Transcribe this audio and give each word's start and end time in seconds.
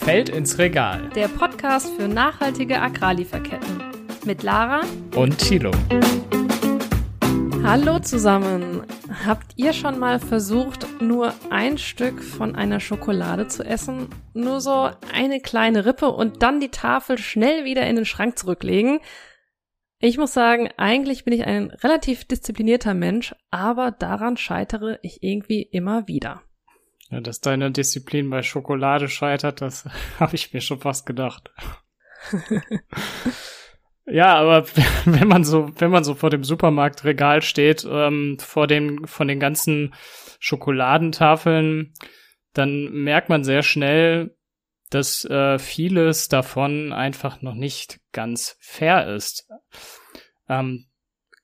Feld 0.00 0.28
ins 0.30 0.58
Regal. 0.58 1.10
Der 1.14 1.28
Podcast 1.28 1.90
für 1.94 2.08
nachhaltige 2.08 2.80
Agrarlieferketten. 2.80 3.82
Mit 4.24 4.42
Lara 4.42 4.80
und 5.14 5.38
Thilo. 5.38 5.70
Hallo 7.62 7.98
zusammen. 7.98 8.82
Habt 9.26 9.52
ihr 9.56 9.72
schon 9.72 9.98
mal 9.98 10.18
versucht, 10.18 10.86
nur 11.02 11.34
ein 11.50 11.76
Stück 11.76 12.22
von 12.22 12.54
einer 12.54 12.80
Schokolade 12.80 13.48
zu 13.48 13.64
essen? 13.64 14.08
Nur 14.32 14.60
so 14.60 14.88
eine 15.12 15.40
kleine 15.40 15.84
Rippe 15.84 16.10
und 16.10 16.42
dann 16.42 16.60
die 16.60 16.70
Tafel 16.70 17.18
schnell 17.18 17.64
wieder 17.64 17.86
in 17.86 17.96
den 17.96 18.06
Schrank 18.06 18.38
zurücklegen? 18.38 19.00
Ich 20.00 20.16
muss 20.16 20.32
sagen, 20.32 20.70
eigentlich 20.76 21.24
bin 21.24 21.34
ich 21.34 21.44
ein 21.44 21.70
relativ 21.82 22.24
disziplinierter 22.24 22.94
Mensch, 22.94 23.34
aber 23.50 23.90
daran 23.90 24.36
scheitere 24.36 24.98
ich 25.02 25.22
irgendwie 25.22 25.62
immer 25.62 26.06
wieder. 26.06 26.42
Ja, 27.10 27.20
dass 27.20 27.40
deine 27.40 27.70
Disziplin 27.70 28.28
bei 28.28 28.42
Schokolade 28.42 29.08
scheitert, 29.08 29.60
das 29.60 29.88
habe 30.20 30.34
ich 30.34 30.52
mir 30.52 30.60
schon 30.60 30.80
fast 30.80 31.06
gedacht. 31.06 31.50
ja, 34.06 34.34
aber 34.36 34.66
wenn 35.04 35.28
man 35.28 35.44
so, 35.44 35.70
wenn 35.78 35.90
man 35.90 36.04
so 36.04 36.14
vor 36.14 36.30
dem 36.30 36.44
Supermarktregal 36.44 37.42
steht, 37.42 37.86
ähm, 37.90 38.38
vor 38.38 38.66
den, 38.66 39.06
von 39.06 39.28
den 39.28 39.40
ganzen 39.40 39.94
Schokoladentafeln, 40.38 41.94
dann 42.52 42.90
merkt 42.92 43.28
man 43.28 43.44
sehr 43.44 43.62
schnell, 43.62 44.34
dass 44.90 45.24
äh, 45.24 45.58
vieles 45.58 46.28
davon 46.28 46.92
einfach 46.92 47.42
noch 47.42 47.54
nicht 47.54 48.00
ganz 48.12 48.56
fair 48.60 49.14
ist. 49.14 49.48
Ähm, 50.48 50.86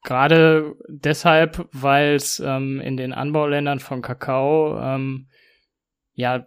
Gerade 0.03 0.75
deshalb, 0.87 1.67
weil 1.73 2.15
es 2.15 2.39
ähm, 2.39 2.79
in 2.81 2.99
den 2.99 3.15
Anbauländern 3.15 3.81
von 3.81 4.03
Kakao 4.03 4.79
ähm, 4.79 5.29
ja 6.15 6.47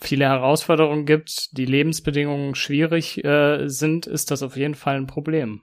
viele 0.00 0.24
Herausforderungen 0.24 1.06
gibt, 1.06 1.56
die 1.56 1.66
Lebensbedingungen 1.66 2.54
schwierig 2.54 3.24
äh, 3.24 3.68
sind, 3.68 4.06
ist 4.06 4.30
das 4.30 4.42
auf 4.42 4.56
jeden 4.56 4.74
Fall 4.74 4.96
ein 4.96 5.06
Problem. 5.06 5.62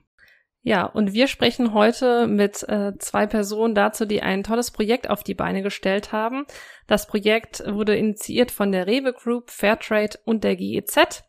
Ja, 0.62 0.84
und 0.84 1.12
wir 1.12 1.28
sprechen 1.28 1.74
heute 1.74 2.26
mit 2.26 2.64
äh, 2.68 2.92
zwei 2.98 3.26
Personen 3.26 3.76
dazu, 3.76 4.04
die 4.04 4.22
ein 4.22 4.42
tolles 4.42 4.72
Projekt 4.72 5.08
auf 5.08 5.22
die 5.22 5.34
Beine 5.34 5.62
gestellt 5.62 6.10
haben. 6.10 6.44
Das 6.88 7.06
Projekt 7.06 7.62
wurde 7.68 7.96
initiiert 7.96 8.50
von 8.50 8.72
der 8.72 8.88
Rewe 8.88 9.12
Group, 9.12 9.50
Fairtrade 9.50 10.18
und 10.24 10.42
der 10.42 10.56
GEZ. 10.56 11.22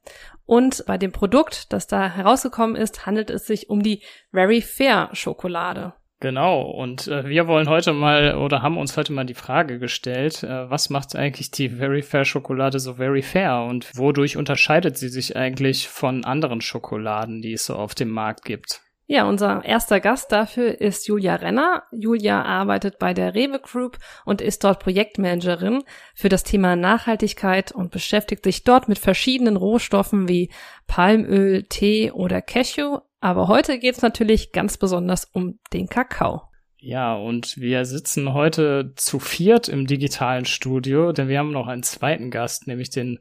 Und 0.47 0.83
bei 0.87 0.97
dem 0.97 1.11
Produkt, 1.11 1.71
das 1.71 1.85
da 1.85 2.09
herausgekommen 2.09 2.75
ist, 2.75 3.05
handelt 3.05 3.29
es 3.29 3.45
sich 3.45 3.69
um 3.69 3.83
die 3.83 4.01
Very 4.31 4.61
Fair 4.61 5.09
Schokolade. 5.13 5.93
Genau, 6.19 6.61
und 6.61 7.07
äh, 7.07 7.29
wir 7.29 7.47
wollen 7.47 7.69
heute 7.69 7.93
mal 7.93 8.37
oder 8.37 8.63
haben 8.63 8.77
uns 8.77 8.97
heute 8.97 9.13
mal 9.13 9.25
die 9.25 9.35
Frage 9.35 9.77
gestellt, 9.77 10.41
äh, 10.41 10.67
was 10.67 10.89
macht 10.89 11.15
eigentlich 11.15 11.51
die 11.51 11.69
Very 11.69 12.01
Fair 12.01 12.25
Schokolade 12.25 12.79
so 12.79 12.95
very 12.95 13.21
fair 13.21 13.61
und 13.69 13.95
wodurch 13.95 14.35
unterscheidet 14.35 14.97
sie 14.97 15.09
sich 15.09 15.35
eigentlich 15.35 15.87
von 15.87 16.25
anderen 16.25 16.61
Schokoladen, 16.61 17.43
die 17.43 17.53
es 17.53 17.67
so 17.67 17.75
auf 17.75 17.93
dem 17.93 18.09
Markt 18.09 18.45
gibt? 18.45 18.81
Ja, 19.09 19.29
unser 19.29 19.63
erster 19.63 20.01
Gast 20.01 20.33
dafür 20.33 20.81
ist 20.81 21.07
Julia 21.07 21.35
Renner. 21.35 21.83
Julia 21.91 22.41
arbeitet 22.41 22.99
bei 22.99 23.13
der 23.13 23.35
Rewe 23.35 23.59
Group 23.59 23.99
und 24.25 24.41
ist 24.41 24.65
dort 24.65 24.79
Projektmanagerin 24.81 25.83
für 26.13 26.27
das 26.27 26.43
Thema 26.43 26.75
Nachhaltigkeit 26.75 27.71
und 27.71 27.91
beschäftigt 27.91 28.43
sich 28.43 28.65
dort 28.65 28.89
mit 28.89 28.99
verschiedenen 28.99 29.55
Rohstoffen 29.55 30.27
wie 30.27 30.49
Palmöl, 30.87 31.63
Tee 31.63 32.11
oder 32.11 32.41
Cashew. 32.41 32.99
Aber 33.27 33.49
heute 33.49 33.77
geht 33.77 33.97
es 33.97 34.01
natürlich 34.01 34.53
ganz 34.53 34.77
besonders 34.77 35.25
um 35.25 35.59
den 35.73 35.89
Kakao. 35.89 36.43
Ja, 36.77 37.13
und 37.13 37.57
wir 37.57 37.83
sitzen 37.83 38.33
heute 38.33 38.93
zu 38.95 39.19
viert 39.19 39.67
im 39.67 39.85
digitalen 39.85 40.45
Studio, 40.45 41.11
denn 41.11 41.27
wir 41.27 41.39
haben 41.39 41.51
noch 41.51 41.67
einen 41.67 41.83
zweiten 41.83 42.31
Gast, 42.31 42.67
nämlich 42.67 42.89
den 42.89 43.19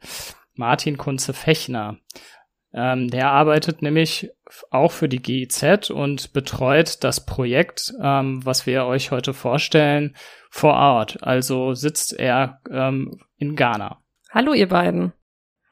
Martin 0.54 0.96
Kunze-Fechner. 0.96 1.96
Ähm, 2.72 3.10
der 3.10 3.32
arbeitet 3.32 3.82
nämlich 3.82 4.30
auch 4.70 4.92
für 4.92 5.08
die 5.08 5.20
GIZ 5.20 5.90
und 5.90 6.32
betreut 6.32 7.02
das 7.02 7.26
Projekt, 7.26 7.92
ähm, 8.00 8.44
was 8.44 8.64
wir 8.64 8.86
euch 8.86 9.10
heute 9.10 9.34
vorstellen, 9.34 10.14
vor 10.50 10.74
Ort. 10.74 11.24
Also 11.24 11.74
sitzt 11.74 12.12
er 12.12 12.60
ähm, 12.70 13.18
in 13.38 13.56
Ghana. 13.56 14.00
Hallo, 14.30 14.52
ihr 14.52 14.68
beiden. 14.68 15.14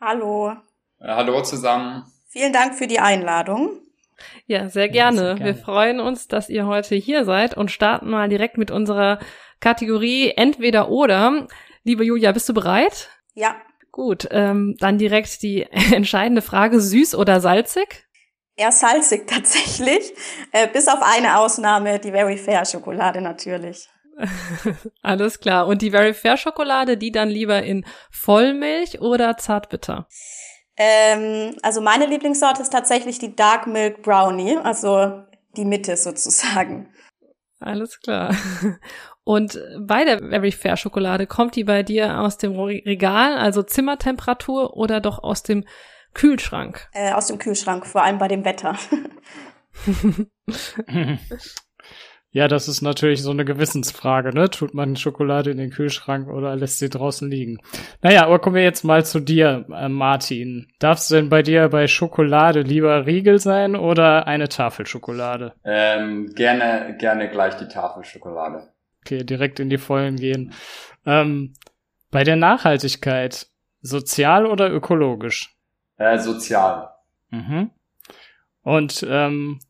Hallo. 0.01 0.51
Äh, 0.99 1.07
hallo 1.07 1.41
zusammen. 1.43 2.03
Vielen 2.31 2.53
Dank 2.53 2.75
für 2.75 2.89
die 2.89 2.99
Einladung. 2.99 3.84
Ja, 4.47 4.69
sehr 4.69 4.89
gerne. 4.89 5.17
Ja, 5.17 5.27
sehr 5.27 5.35
gerne. 5.37 5.45
Wir 5.45 5.63
freuen 5.63 6.01
uns, 6.01 6.29
dass 6.29 6.49
ihr 6.49 6.67
heute 6.67 6.95
hier 6.95 7.25
seid 7.25 7.57
und 7.57 7.71
starten 7.71 8.11
mal 8.11 8.29
direkt 8.29 8.59
mit 8.59 8.71
unserer 8.71 9.19
Kategorie 9.61 10.33
Entweder 10.37 10.89
oder. 10.91 11.47
Liebe 11.83 12.05
Julia, 12.05 12.33
bist 12.33 12.49
du 12.49 12.55
bereit? 12.55 13.11
Ja. 13.35 13.57
Gut, 13.93 14.27
ähm, 14.31 14.75
dann 14.81 14.99
direkt 14.99 15.43
die 15.43 15.63
entscheidende 15.93 16.43
Frage, 16.43 16.81
süß 16.81 17.15
oder 17.15 17.41
salzig? 17.41 18.07
Eher 18.57 18.73
salzig 18.73 19.27
tatsächlich, 19.29 20.13
äh, 20.53 20.69
bis 20.69 20.89
auf 20.89 21.01
eine 21.03 21.39
Ausnahme, 21.39 21.99
die 21.99 22.11
Very 22.11 22.37
Fair 22.37 22.65
Schokolade 22.65 23.21
natürlich. 23.21 23.89
Alles 25.03 25.41
klar. 25.41 25.67
Und 25.67 25.83
die 25.83 25.91
Very 25.91 26.15
Fair 26.15 26.37
Schokolade, 26.37 26.97
die 26.97 27.11
dann 27.13 27.29
lieber 27.29 27.63
in 27.63 27.85
Vollmilch 28.11 29.01
oder 29.01 29.37
Zartbitter? 29.37 30.07
Ähm, 30.77 31.57
also 31.63 31.81
meine 31.81 32.07
Lieblingssorte 32.07 32.63
ist 32.63 32.73
tatsächlich 32.73 33.19
die 33.19 33.37
Dark 33.37 33.67
Milk 33.67 34.03
Brownie, 34.03 34.57
also 34.57 35.23
die 35.57 35.65
Mitte 35.65 35.97
sozusagen. 35.97 36.93
Alles 37.61 38.01
klar. 38.01 38.35
Und 39.25 39.59
bei 39.79 40.05
der 40.05 40.19
Very 40.19 40.53
Fair 40.53 40.77
Schokolade 40.77 41.27
kommt 41.27 41.57
die 41.57 41.65
bei 41.65 41.83
dir 41.83 42.21
aus 42.21 42.37
dem 42.37 42.59
Regal, 42.59 43.39
also 43.39 43.63
Zimmertemperatur 43.63 44.77
oder 44.77 45.01
doch 45.01 45.23
aus 45.23 45.43
dem 45.43 45.65
Kühlschrank? 46.13 46.89
Äh, 46.93 47.13
aus 47.13 47.29
dem 47.29 47.39
Kühlschrank, 47.39 47.87
vor 47.87 48.03
allem 48.03 48.19
bei 48.19 48.29
dem 48.29 48.45
Wetter. 48.45 48.77
ja, 52.35 52.49
das 52.49 52.67
ist 52.67 52.83
natürlich 52.83 53.23
so 53.23 53.31
eine 53.31 53.45
Gewissensfrage, 53.45 54.35
ne? 54.35 54.51
Tut 54.51 54.75
man 54.75 54.97
Schokolade 54.97 55.53
in 55.53 55.57
den 55.57 55.71
Kühlschrank 55.71 56.27
oder 56.27 56.57
lässt 56.57 56.81
sie 56.81 56.91
draußen 56.91 57.31
liegen? 57.31 57.61
Naja, 58.03 58.27
aber 58.27 58.41
kommen 58.41 58.57
wir 58.57 58.65
jetzt 58.65 58.83
mal 58.83 59.05
zu 59.05 59.21
dir, 59.21 59.65
äh, 59.73 59.89
Martin. 59.89 60.67
Darf 60.81 60.99
es 60.99 61.07
denn 61.07 61.29
bei 61.29 61.43
dir 61.43 61.69
bei 61.69 61.87
Schokolade 61.87 62.63
lieber 62.63 63.07
Riegel 63.07 63.39
sein 63.39 63.77
oder 63.77 64.27
eine 64.27 64.49
Tafelschokolade? 64.49 65.53
Ähm, 65.63 66.35
gerne, 66.35 66.97
gerne 66.99 67.31
gleich 67.31 67.55
die 67.55 67.69
Tafelschokolade. 67.69 68.67
Okay, 69.03 69.23
direkt 69.23 69.61
in 69.61 69.71
die 69.71 69.79
Vollen 69.79 70.17
gehen. 70.17 70.55
Ähm, 71.07 71.53
bei 72.11 72.25
der 72.25 72.35
Nachhaltigkeit, 72.35 73.47
sozial 73.81 74.47
oder 74.47 74.73
ökologisch? 74.73 75.55
Äh, 75.99 76.19
sozial. 76.19 76.89
Mhm. 77.31 77.71
Und 78.65 79.07
ähm, 79.09 79.61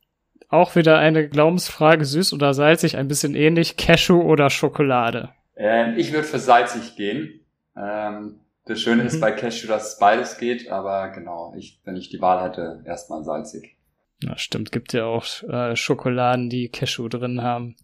auch 0.54 0.76
wieder 0.76 0.98
eine 0.98 1.28
Glaubensfrage, 1.28 2.04
süß 2.04 2.32
oder 2.32 2.54
salzig, 2.54 2.96
ein 2.96 3.08
bisschen 3.08 3.34
ähnlich, 3.34 3.76
Cashew 3.76 4.20
oder 4.20 4.50
Schokolade? 4.50 5.30
Ähm, 5.56 5.94
ich 5.96 6.12
würde 6.12 6.26
für 6.26 6.38
salzig 6.38 6.96
gehen. 6.96 7.40
Ähm, 7.76 8.40
das 8.66 8.80
Schöne 8.80 9.02
mhm. 9.02 9.08
ist 9.08 9.20
bei 9.20 9.32
Cashew, 9.32 9.68
dass 9.68 9.98
beides 9.98 10.38
geht, 10.38 10.70
aber 10.70 11.10
genau, 11.10 11.54
ich, 11.56 11.80
wenn 11.84 11.96
ich 11.96 12.08
die 12.08 12.20
Wahl 12.20 12.42
hätte, 12.42 12.82
erstmal 12.86 13.22
salzig. 13.22 13.76
Ja, 14.22 14.38
stimmt, 14.38 14.72
gibt 14.72 14.92
ja 14.92 15.04
auch 15.04 15.26
äh, 15.42 15.76
Schokoladen, 15.76 16.48
die 16.48 16.70
Cashew 16.70 17.08
drin 17.08 17.42
haben. 17.42 17.76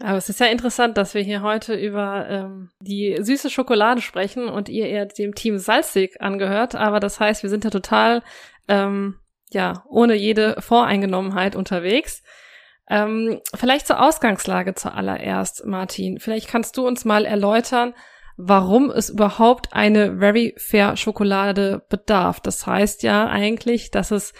Aber 0.00 0.16
es 0.16 0.28
ist 0.28 0.40
ja 0.40 0.46
interessant, 0.46 0.96
dass 0.96 1.14
wir 1.14 1.22
hier 1.22 1.42
heute 1.42 1.74
über 1.74 2.26
ähm, 2.28 2.70
die 2.80 3.16
süße 3.20 3.50
Schokolade 3.50 4.00
sprechen 4.00 4.48
und 4.48 4.68
ihr 4.68 4.86
eher 4.86 5.06
dem 5.06 5.34
Team 5.34 5.58
salzig 5.58 6.20
angehört. 6.20 6.74
Aber 6.76 7.00
das 7.00 7.18
heißt, 7.18 7.42
wir 7.42 7.50
sind 7.50 7.64
ja 7.64 7.70
total, 7.70 8.22
ähm, 8.68 9.16
ja, 9.52 9.84
ohne 9.88 10.14
jede 10.14 10.60
Voreingenommenheit 10.60 11.56
unterwegs. 11.56 12.22
Ähm, 12.88 13.40
vielleicht 13.54 13.86
zur 13.86 14.02
Ausgangslage 14.02 14.74
zuallererst, 14.74 15.66
Martin. 15.66 16.18
Vielleicht 16.18 16.48
kannst 16.48 16.76
du 16.76 16.86
uns 16.86 17.04
mal 17.04 17.24
erläutern, 17.24 17.94
warum 18.36 18.90
es 18.90 19.10
überhaupt 19.10 19.72
eine 19.72 20.18
Very 20.18 20.54
Fair 20.56 20.96
Schokolade 20.96 21.84
bedarf. 21.88 22.40
Das 22.40 22.66
heißt 22.66 23.02
ja 23.02 23.26
eigentlich, 23.26 23.90
dass 23.90 24.10
es 24.10 24.32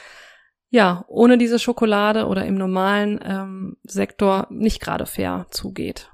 ja, 0.71 1.05
ohne 1.09 1.39
diese 1.39 1.59
Schokolade 1.59 2.27
oder 2.27 2.45
im 2.45 2.57
normalen 2.57 3.19
ähm, 3.25 3.77
Sektor 3.85 4.47
nicht 4.51 4.81
gerade 4.81 5.07
fair 5.07 5.47
zugeht. 5.51 6.11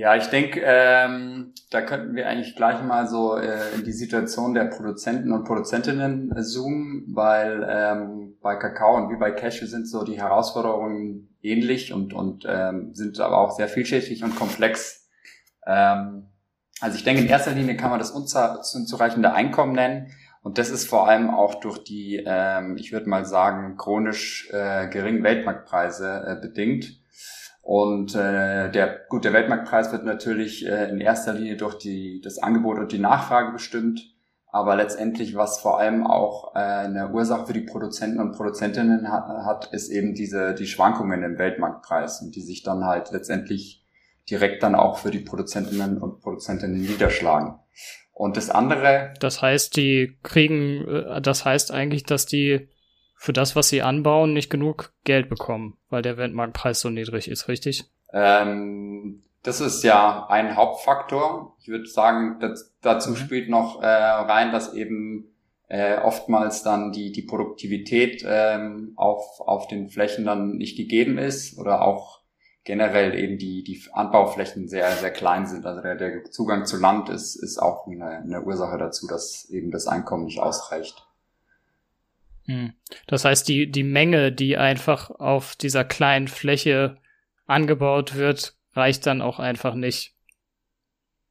Ja, 0.00 0.16
ich 0.16 0.28
denke, 0.28 0.62
ähm, 0.64 1.52
da 1.70 1.82
könnten 1.82 2.14
wir 2.14 2.26
eigentlich 2.26 2.56
gleich 2.56 2.82
mal 2.82 3.06
so 3.06 3.36
äh, 3.36 3.74
in 3.74 3.84
die 3.84 3.92
Situation 3.92 4.54
der 4.54 4.64
Produzenten 4.64 5.30
und 5.30 5.44
Produzentinnen 5.44 6.32
zoomen, 6.42 7.04
weil 7.08 7.68
ähm, 7.68 8.38
bei 8.40 8.56
Kakao 8.56 8.96
und 8.96 9.12
wie 9.12 9.18
bei 9.18 9.30
Cashew 9.30 9.66
sind 9.66 9.86
so 9.86 10.02
die 10.02 10.18
Herausforderungen 10.18 11.36
ähnlich 11.42 11.92
und, 11.92 12.14
und 12.14 12.46
ähm, 12.48 12.94
sind 12.94 13.20
aber 13.20 13.36
auch 13.42 13.50
sehr 13.50 13.68
vielschichtig 13.68 14.24
und 14.24 14.36
komplex. 14.36 15.06
Ähm, 15.66 16.30
also 16.80 16.96
ich 16.96 17.04
denke, 17.04 17.20
in 17.20 17.28
erster 17.28 17.52
Linie 17.52 17.76
kann 17.76 17.90
man 17.90 17.98
das 17.98 18.10
unzureichende 18.10 19.34
Einkommen 19.34 19.74
nennen. 19.74 20.06
Und 20.42 20.56
das 20.56 20.70
ist 20.70 20.88
vor 20.88 21.10
allem 21.10 21.28
auch 21.28 21.56
durch 21.60 21.76
die, 21.84 22.24
ähm, 22.24 22.78
ich 22.78 22.90
würde 22.90 23.06
mal 23.06 23.26
sagen, 23.26 23.76
chronisch 23.76 24.48
äh, 24.50 24.88
geringen 24.88 25.22
Weltmarktpreise 25.22 26.24
äh, 26.26 26.40
bedingt. 26.40 26.98
Und 27.62 28.14
äh, 28.14 28.70
der 28.70 29.00
gut, 29.08 29.24
der 29.24 29.32
Weltmarktpreis 29.32 29.92
wird 29.92 30.04
natürlich 30.04 30.66
äh, 30.66 30.88
in 30.88 31.00
erster 31.00 31.34
Linie 31.34 31.56
durch 31.56 31.76
die 31.76 32.20
das 32.20 32.38
Angebot 32.38 32.78
und 32.78 32.92
die 32.92 32.98
Nachfrage 32.98 33.52
bestimmt. 33.52 34.00
Aber 34.52 34.74
letztendlich, 34.74 35.36
was 35.36 35.60
vor 35.60 35.78
allem 35.78 36.04
auch 36.06 36.56
äh, 36.56 36.58
eine 36.58 37.10
Ursache 37.10 37.46
für 37.46 37.52
die 37.52 37.60
Produzenten 37.60 38.18
und 38.18 38.32
Produzentinnen 38.32 39.12
hat, 39.12 39.28
hat, 39.44 39.72
ist 39.72 39.90
eben 39.90 40.14
diese 40.14 40.54
die 40.54 40.66
Schwankungen 40.66 41.22
im 41.22 41.38
Weltmarktpreis 41.38 42.22
und 42.22 42.34
die 42.34 42.40
sich 42.40 42.62
dann 42.62 42.84
halt 42.84 43.12
letztendlich 43.12 43.86
direkt 44.28 44.62
dann 44.62 44.74
auch 44.74 44.98
für 44.98 45.10
die 45.10 45.20
Produzentinnen 45.20 45.98
und 45.98 46.20
Produzentinnen 46.20 46.80
niederschlagen. 46.80 47.60
Und 48.12 48.36
das 48.36 48.50
andere. 48.50 49.14
Das 49.20 49.40
heißt, 49.40 49.76
die 49.76 50.18
kriegen, 50.22 50.86
äh, 50.88 51.22
das 51.22 51.44
heißt 51.44 51.70
eigentlich, 51.70 52.04
dass 52.04 52.26
die 52.26 52.68
für 53.20 53.34
das, 53.34 53.54
was 53.54 53.68
sie 53.68 53.82
anbauen, 53.82 54.32
nicht 54.32 54.48
genug 54.48 54.94
Geld 55.04 55.28
bekommen, 55.28 55.76
weil 55.90 56.00
der 56.00 56.16
Weltmarktpreis 56.16 56.80
so 56.80 56.88
niedrig 56.88 57.30
ist, 57.30 57.48
richtig? 57.48 57.84
Ähm, 58.14 59.22
das 59.42 59.60
ist 59.60 59.84
ja 59.84 60.26
ein 60.30 60.56
Hauptfaktor. 60.56 61.54
Ich 61.60 61.68
würde 61.68 61.86
sagen, 61.86 62.38
das, 62.40 62.74
dazu 62.80 63.10
mhm. 63.10 63.16
spielt 63.16 63.50
noch 63.50 63.82
äh, 63.82 63.86
rein, 63.86 64.52
dass 64.52 64.72
eben 64.72 65.34
äh, 65.68 65.98
oftmals 65.98 66.62
dann 66.62 66.92
die, 66.92 67.12
die 67.12 67.20
Produktivität 67.20 68.24
ähm, 68.26 68.94
auf, 68.96 69.40
auf 69.40 69.68
den 69.68 69.90
Flächen 69.90 70.24
dann 70.24 70.56
nicht 70.56 70.78
gegeben 70.78 71.18
ist 71.18 71.58
oder 71.58 71.82
auch 71.82 72.20
generell 72.64 73.14
eben 73.18 73.36
die, 73.36 73.62
die 73.62 73.82
Anbauflächen 73.92 74.66
sehr, 74.66 74.90
sehr 74.92 75.10
klein 75.10 75.46
sind. 75.46 75.66
Also 75.66 75.82
der, 75.82 75.96
der 75.96 76.24
Zugang 76.30 76.64
zu 76.64 76.78
Land 76.78 77.10
ist, 77.10 77.36
ist 77.36 77.58
auch 77.58 77.86
eine, 77.86 78.22
eine 78.22 78.42
Ursache 78.44 78.78
dazu, 78.78 79.06
dass 79.06 79.44
eben 79.50 79.70
das 79.70 79.86
Einkommen 79.86 80.24
nicht 80.24 80.40
ausreicht. 80.40 81.06
Hm. 82.46 82.72
Das 83.06 83.24
heißt, 83.24 83.48
die, 83.48 83.70
die 83.70 83.84
Menge, 83.84 84.32
die 84.32 84.56
einfach 84.56 85.10
auf 85.10 85.56
dieser 85.56 85.84
kleinen 85.84 86.28
Fläche 86.28 86.96
angebaut 87.46 88.14
wird, 88.14 88.54
reicht 88.72 89.06
dann 89.06 89.22
auch 89.22 89.38
einfach 89.38 89.74
nicht. 89.74 90.14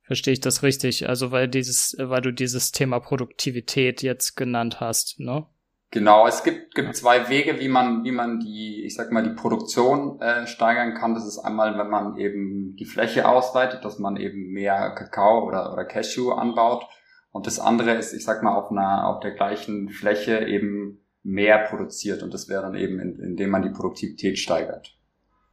Verstehe 0.04 0.34
ich 0.34 0.42
das 0.42 0.64
richtig? 0.64 1.08
Also 1.08 1.32
weil 1.32 1.48
dieses, 1.48 1.96
weil 2.00 2.22
du 2.22 2.34
dieses 2.34 2.72
Thema 2.72 3.00
Produktivität 3.00 4.02
jetzt 4.02 4.36
genannt 4.36 4.80
hast, 4.80 5.20
ne? 5.20 5.46
Genau, 5.92 6.28
es 6.28 6.44
gibt, 6.44 6.76
gibt 6.76 6.96
zwei 6.96 7.30
Wege, 7.30 7.60
wie 7.60 7.68
man, 7.68 8.04
wie 8.04 8.12
man 8.12 8.40
die, 8.40 8.84
ich 8.86 8.94
sag 8.94 9.12
mal, 9.12 9.24
die 9.24 9.34
Produktion 9.34 10.22
äh, 10.22 10.46
steigern 10.46 10.94
kann. 10.94 11.16
Das 11.16 11.26
ist 11.26 11.40
einmal, 11.40 11.80
wenn 11.80 11.90
man 11.90 12.16
eben 12.18 12.76
die 12.76 12.86
Fläche 12.86 13.28
ausweitet, 13.28 13.84
dass 13.84 13.98
man 13.98 14.16
eben 14.16 14.52
mehr 14.52 14.92
Kakao 14.92 15.48
oder, 15.48 15.74
oder 15.74 15.86
Cashew 15.86 16.32
anbaut. 16.32 16.86
Und 17.32 17.48
das 17.48 17.60
andere 17.60 17.94
ist, 17.94 18.14
ich 18.14 18.24
sag 18.24 18.44
mal, 18.44 18.56
auf 18.56 18.72
einer, 18.72 19.08
auf 19.08 19.20
der 19.20 19.32
gleichen 19.32 19.90
Fläche 19.90 20.46
eben 20.48 21.06
mehr 21.22 21.60
produziert. 21.60 22.24
Und 22.24 22.34
das 22.34 22.50
wäre 22.50 22.64
dann 22.64 22.76
eben, 22.76 23.00
in, 23.00 23.20
indem 23.20 23.52
man 23.52 23.62
die 23.62 23.70
Produktivität 23.70 24.40
steigert. 24.40 24.98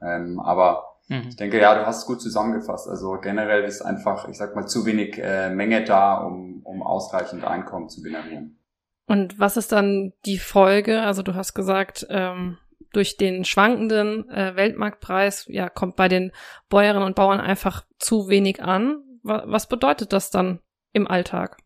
Ähm, 0.00 0.40
aber 0.40 0.96
Mhm. 1.08 1.28
Ich 1.28 1.36
denke, 1.36 1.60
ja, 1.60 1.74
du 1.78 1.86
hast 1.86 1.98
es 1.98 2.06
gut 2.06 2.20
zusammengefasst. 2.20 2.88
Also 2.88 3.18
generell 3.20 3.64
ist 3.64 3.82
einfach, 3.82 4.28
ich 4.28 4.36
sag 4.36 4.56
mal, 4.56 4.66
zu 4.66 4.86
wenig 4.86 5.18
äh, 5.18 5.50
Menge 5.50 5.84
da, 5.84 6.18
um, 6.18 6.62
um 6.64 6.82
ausreichend 6.82 7.44
Einkommen 7.44 7.88
zu 7.88 8.02
generieren. 8.02 8.58
Und 9.06 9.38
was 9.38 9.56
ist 9.56 9.70
dann 9.70 10.12
die 10.24 10.38
Folge? 10.38 11.02
Also 11.02 11.22
du 11.22 11.34
hast 11.34 11.54
gesagt, 11.54 12.06
ähm, 12.10 12.58
durch 12.92 13.16
den 13.16 13.44
schwankenden 13.44 14.28
äh, 14.30 14.56
Weltmarktpreis 14.56 15.46
ja, 15.48 15.68
kommt 15.68 15.96
bei 15.96 16.08
den 16.08 16.32
Bäuerinnen 16.68 17.06
und 17.06 17.14
Bauern 17.14 17.40
einfach 17.40 17.84
zu 17.98 18.28
wenig 18.28 18.62
an. 18.62 19.02
Was 19.22 19.68
bedeutet 19.68 20.12
das 20.12 20.30
dann 20.30 20.60
im 20.92 21.08
Alltag? 21.08 21.56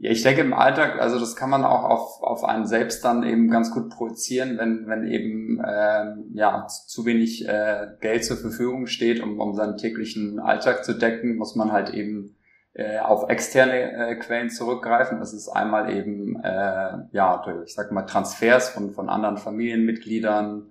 Ja, 0.00 0.12
ich 0.12 0.22
denke 0.22 0.42
im 0.42 0.54
Alltag, 0.54 1.00
also 1.00 1.18
das 1.18 1.34
kann 1.34 1.50
man 1.50 1.64
auch 1.64 1.82
auf, 1.82 2.22
auf 2.22 2.44
einen 2.44 2.66
selbst 2.66 3.04
dann 3.04 3.24
eben 3.24 3.50
ganz 3.50 3.72
gut 3.72 3.90
projizieren, 3.90 4.56
wenn, 4.56 4.86
wenn 4.86 5.04
eben 5.08 5.60
ähm, 5.66 6.30
ja 6.34 6.68
zu 6.68 7.04
wenig 7.04 7.48
äh, 7.48 7.88
Geld 8.00 8.24
zur 8.24 8.36
Verfügung 8.36 8.86
steht, 8.86 9.20
um, 9.20 9.40
um 9.40 9.54
seinen 9.54 9.76
täglichen 9.76 10.38
Alltag 10.38 10.84
zu 10.84 10.92
decken, 10.94 11.36
muss 11.36 11.56
man 11.56 11.72
halt 11.72 11.90
eben 11.90 12.36
äh, 12.74 13.00
auf 13.00 13.28
externe 13.28 14.10
äh, 14.10 14.14
Quellen 14.14 14.50
zurückgreifen. 14.50 15.18
Das 15.18 15.32
ist 15.32 15.48
einmal 15.48 15.92
eben 15.92 16.40
äh, 16.44 16.98
ja 17.10 17.42
durch, 17.44 17.64
ich 17.64 17.74
sag 17.74 17.90
mal 17.90 18.02
Transfers 18.02 18.68
von, 18.68 18.92
von 18.92 19.08
anderen 19.08 19.36
Familienmitgliedern 19.36 20.70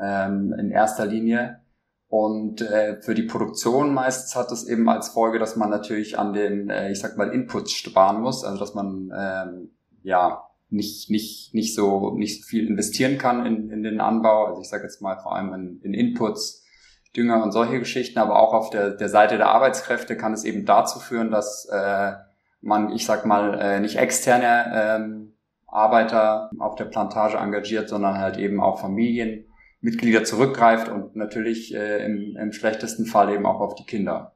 ähm, 0.00 0.52
in 0.58 0.72
erster 0.72 1.06
Linie. 1.06 1.60
Und 2.14 2.60
äh, 2.60 3.02
für 3.02 3.12
die 3.16 3.24
Produktion 3.24 3.92
meistens 3.92 4.36
hat 4.36 4.52
es 4.52 4.68
eben 4.68 4.88
als 4.88 5.08
Folge, 5.08 5.40
dass 5.40 5.56
man 5.56 5.68
natürlich 5.68 6.16
an 6.16 6.32
den, 6.32 6.70
äh, 6.70 6.92
ich 6.92 7.00
sag 7.00 7.16
mal, 7.16 7.30
Inputs 7.30 7.72
sparen 7.72 8.20
muss, 8.20 8.44
also 8.44 8.56
dass 8.56 8.72
man 8.72 9.10
ähm, 9.12 9.70
ja 10.04 10.44
nicht 10.70 11.10
nicht 11.10 11.52
nicht 11.54 11.74
so 11.74 12.14
nicht 12.14 12.40
so 12.40 12.46
viel 12.46 12.68
investieren 12.68 13.18
kann 13.18 13.44
in, 13.44 13.68
in 13.68 13.82
den 13.82 14.00
Anbau. 14.00 14.44
Also 14.44 14.60
ich 14.60 14.68
sage 14.68 14.84
jetzt 14.84 15.02
mal 15.02 15.18
vor 15.18 15.34
allem 15.34 15.52
in, 15.54 15.80
in 15.82 15.92
Inputs, 15.92 16.64
Dünger 17.16 17.42
und 17.42 17.50
solche 17.50 17.80
Geschichten, 17.80 18.20
aber 18.20 18.38
auch 18.38 18.54
auf 18.54 18.70
der 18.70 18.90
der 18.90 19.08
Seite 19.08 19.36
der 19.36 19.48
Arbeitskräfte 19.48 20.16
kann 20.16 20.34
es 20.34 20.44
eben 20.44 20.64
dazu 20.64 21.00
führen, 21.00 21.32
dass 21.32 21.64
äh, 21.64 22.12
man, 22.60 22.92
ich 22.92 23.06
sag 23.06 23.26
mal, 23.26 23.58
äh, 23.58 23.80
nicht 23.80 23.96
externe 23.96 24.70
ähm, 24.72 25.32
Arbeiter 25.66 26.48
auf 26.60 26.76
der 26.76 26.84
Plantage 26.84 27.38
engagiert, 27.38 27.88
sondern 27.88 28.18
halt 28.18 28.36
eben 28.36 28.60
auch 28.60 28.78
Familien 28.78 29.46
Mitglieder 29.84 30.24
zurückgreift 30.24 30.88
und 30.88 31.14
natürlich 31.14 31.74
äh, 31.74 32.04
im, 32.04 32.36
im 32.36 32.52
schlechtesten 32.52 33.04
Fall 33.04 33.32
eben 33.32 33.44
auch 33.44 33.60
auf 33.60 33.74
die 33.74 33.84
Kinder. 33.84 34.34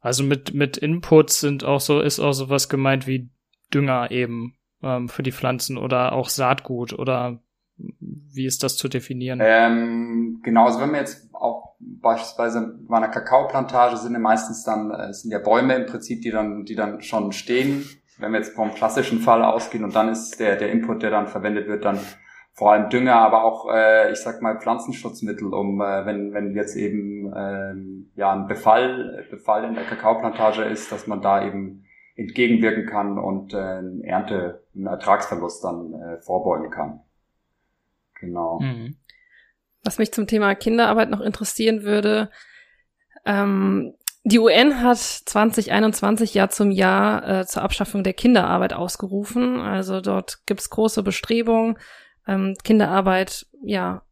Also 0.00 0.22
mit, 0.22 0.54
mit 0.54 0.76
Inputs 0.76 1.40
sind 1.40 1.64
auch 1.64 1.80
so, 1.80 2.00
ist 2.00 2.20
auch 2.20 2.32
sowas 2.32 2.68
gemeint 2.68 3.08
wie 3.08 3.28
Dünger 3.74 4.12
eben 4.12 4.56
ähm, 4.82 5.08
für 5.08 5.24
die 5.24 5.32
Pflanzen 5.32 5.76
oder 5.76 6.12
auch 6.12 6.28
Saatgut 6.28 6.92
oder 6.92 7.42
wie 7.76 8.46
ist 8.46 8.62
das 8.62 8.76
zu 8.76 8.88
definieren? 8.88 9.40
Ähm, 9.42 10.40
genau, 10.44 10.66
also 10.66 10.80
wenn 10.80 10.92
wir 10.92 11.00
jetzt 11.00 11.34
auch 11.34 11.74
beispielsweise 11.80 12.78
bei 12.88 12.98
einer 12.98 13.08
Kakaoplantage 13.08 13.96
sind 13.96 14.12
ja 14.12 14.20
meistens 14.20 14.62
dann, 14.62 14.92
äh, 14.92 15.08
es 15.08 15.22
sind 15.22 15.32
ja 15.32 15.40
Bäume 15.40 15.74
im 15.74 15.86
Prinzip, 15.86 16.22
die 16.22 16.30
dann, 16.30 16.64
die 16.64 16.76
dann 16.76 17.02
schon 17.02 17.32
stehen. 17.32 17.84
Wenn 18.18 18.30
wir 18.30 18.38
jetzt 18.38 18.54
vom 18.54 18.72
klassischen 18.72 19.18
Fall 19.18 19.42
ausgehen 19.42 19.82
und 19.82 19.96
dann 19.96 20.08
ist 20.08 20.38
der, 20.38 20.54
der 20.54 20.70
Input, 20.70 21.02
der 21.02 21.10
dann 21.10 21.26
verwendet 21.26 21.66
wird, 21.66 21.84
dann 21.84 21.98
vor 22.56 22.72
allem 22.72 22.88
Dünger, 22.88 23.16
aber 23.16 23.44
auch, 23.44 23.70
äh, 23.70 24.10
ich 24.12 24.18
sag 24.18 24.40
mal, 24.40 24.58
Pflanzenschutzmittel, 24.58 25.52
um, 25.52 25.78
äh, 25.82 26.06
wenn, 26.06 26.32
wenn 26.32 26.54
jetzt 26.54 26.74
eben 26.74 27.30
ähm, 27.36 28.10
ja 28.16 28.32
ein 28.32 28.46
Befall, 28.46 29.26
Befall 29.30 29.64
in 29.64 29.74
der 29.74 29.84
Kakaoplantage 29.84 30.62
ist, 30.62 30.90
dass 30.90 31.06
man 31.06 31.20
da 31.20 31.46
eben 31.46 31.84
entgegenwirken 32.16 32.86
kann 32.86 33.18
und 33.18 33.52
äh, 33.52 33.82
Ernte, 34.04 34.64
einen 34.74 34.86
Ertragsverlust 34.86 35.62
dann 35.64 35.92
äh, 35.92 36.22
vorbeugen 36.22 36.70
kann. 36.70 37.00
Genau. 38.20 38.60
Mhm. 38.60 38.96
Was 39.84 39.98
mich 39.98 40.12
zum 40.12 40.26
Thema 40.26 40.54
Kinderarbeit 40.54 41.10
noch 41.10 41.20
interessieren 41.20 41.82
würde, 41.82 42.30
ähm, 43.26 43.92
die 44.24 44.38
UN 44.38 44.82
hat 44.82 44.96
2021 44.96 46.32
ja 46.32 46.48
zum 46.48 46.70
Jahr 46.70 47.28
äh, 47.28 47.46
zur 47.46 47.62
Abschaffung 47.62 48.02
der 48.02 48.14
Kinderarbeit 48.14 48.72
ausgerufen. 48.72 49.60
Also 49.60 50.00
dort 50.00 50.38
gibt's 50.46 50.70
große 50.70 51.02
Bestrebungen, 51.02 51.76
ähm, 52.26 52.54
Kinderarbeit 52.62 53.46
ja 53.62 54.02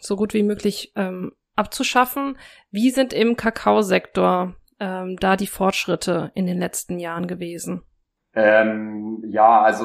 so 0.00 0.16
gut 0.16 0.34
wie 0.34 0.42
möglich 0.42 0.92
ähm, 0.96 1.32
abzuschaffen. 1.56 2.36
Wie 2.70 2.90
sind 2.90 3.12
im 3.12 3.36
Kakaosektor 3.36 4.54
ähm, 4.80 5.16
da 5.20 5.36
die 5.36 5.46
Fortschritte 5.46 6.30
in 6.34 6.46
den 6.46 6.58
letzten 6.58 6.98
Jahren 6.98 7.26
gewesen? 7.26 7.82
Ähm, 8.34 9.22
ja, 9.26 9.62
also 9.62 9.84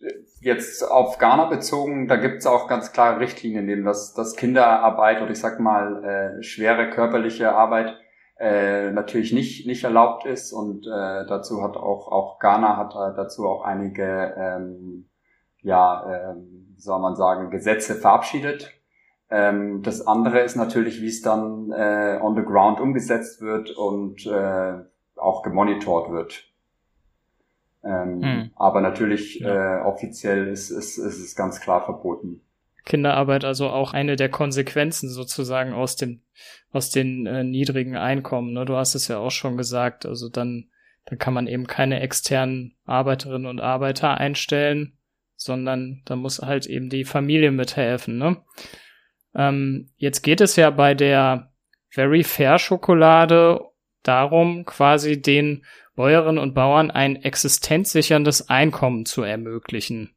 äh, 0.00 0.12
jetzt 0.40 0.82
auf 0.82 1.18
Ghana 1.18 1.46
bezogen, 1.46 2.08
da 2.08 2.16
gibt 2.16 2.38
es 2.38 2.46
auch 2.46 2.68
ganz 2.68 2.92
klare 2.92 3.20
Richtlinien, 3.20 3.62
in 3.62 3.68
denen 3.68 3.84
das, 3.84 4.14
das 4.14 4.34
Kinderarbeit 4.36 5.22
oder 5.22 5.30
ich 5.30 5.40
sag 5.40 5.60
mal 5.60 6.04
äh, 6.04 6.42
schwere 6.42 6.90
körperliche 6.90 7.52
Arbeit 7.52 7.96
äh, 8.36 8.90
natürlich 8.90 9.32
nicht 9.32 9.64
nicht 9.64 9.84
erlaubt 9.84 10.26
ist 10.26 10.52
und 10.52 10.86
äh, 10.88 11.24
dazu 11.28 11.62
hat 11.62 11.76
auch 11.76 12.10
auch 12.10 12.40
Ghana 12.40 12.76
hat 12.76 12.92
dazu 13.16 13.46
auch 13.46 13.62
einige 13.62 14.34
ähm, 14.36 15.08
ja 15.64 16.30
ähm, 16.30 16.76
soll 16.76 17.00
man 17.00 17.16
sagen, 17.16 17.50
Gesetze 17.50 17.96
verabschiedet. 17.96 18.70
Ähm, 19.30 19.82
das 19.82 20.06
andere 20.06 20.40
ist 20.40 20.54
natürlich, 20.54 21.00
wie 21.00 21.08
es 21.08 21.22
dann 21.22 21.72
äh, 21.72 22.20
on 22.22 22.36
the 22.36 22.42
ground 22.42 22.78
umgesetzt 22.78 23.40
wird 23.40 23.70
und 23.70 24.26
äh, 24.26 24.74
auch 25.16 25.42
gemonitort 25.42 26.12
wird. 26.12 26.44
Ähm, 27.82 28.22
hm. 28.22 28.50
Aber 28.54 28.80
natürlich 28.80 29.40
ja. 29.40 29.80
äh, 29.80 29.82
offiziell 29.82 30.48
ist, 30.48 30.70
ist, 30.70 30.98
ist 30.98 31.18
es 31.18 31.34
ganz 31.34 31.60
klar 31.60 31.84
verboten. 31.84 32.42
Kinderarbeit 32.84 33.44
also 33.44 33.70
auch 33.70 33.94
eine 33.94 34.16
der 34.16 34.28
Konsequenzen 34.28 35.08
sozusagen 35.08 35.72
aus 35.72 35.96
dem 35.96 36.20
aus 36.70 36.90
den 36.90 37.24
äh, 37.26 37.42
niedrigen 37.42 37.96
Einkommen. 37.96 38.52
Ne? 38.52 38.66
Du 38.66 38.76
hast 38.76 38.94
es 38.94 39.08
ja 39.08 39.18
auch 39.18 39.30
schon 39.30 39.56
gesagt. 39.56 40.04
Also 40.04 40.28
dann 40.28 40.68
dann 41.06 41.18
kann 41.18 41.34
man 41.34 41.46
eben 41.46 41.66
keine 41.66 42.00
externen 42.00 42.76
Arbeiterinnen 42.84 43.46
und 43.46 43.60
Arbeiter 43.60 44.18
einstellen 44.18 44.98
sondern 45.44 46.02
da 46.06 46.16
muss 46.16 46.40
halt 46.40 46.66
eben 46.66 46.88
die 46.88 47.04
Familie 47.04 47.50
mithelfen. 47.50 48.18
Ne? 48.18 48.42
Ähm, 49.34 49.90
jetzt 49.96 50.22
geht 50.22 50.40
es 50.40 50.56
ja 50.56 50.70
bei 50.70 50.94
der 50.94 51.52
Very 51.90 52.24
Fair 52.24 52.58
Schokolade 52.58 53.60
darum, 54.02 54.64
quasi 54.64 55.20
den 55.20 55.64
Bäuerinnen 55.94 56.38
und 56.38 56.54
Bauern 56.54 56.90
ein 56.90 57.16
existenzsicherndes 57.16 58.48
Einkommen 58.48 59.06
zu 59.06 59.22
ermöglichen. 59.22 60.14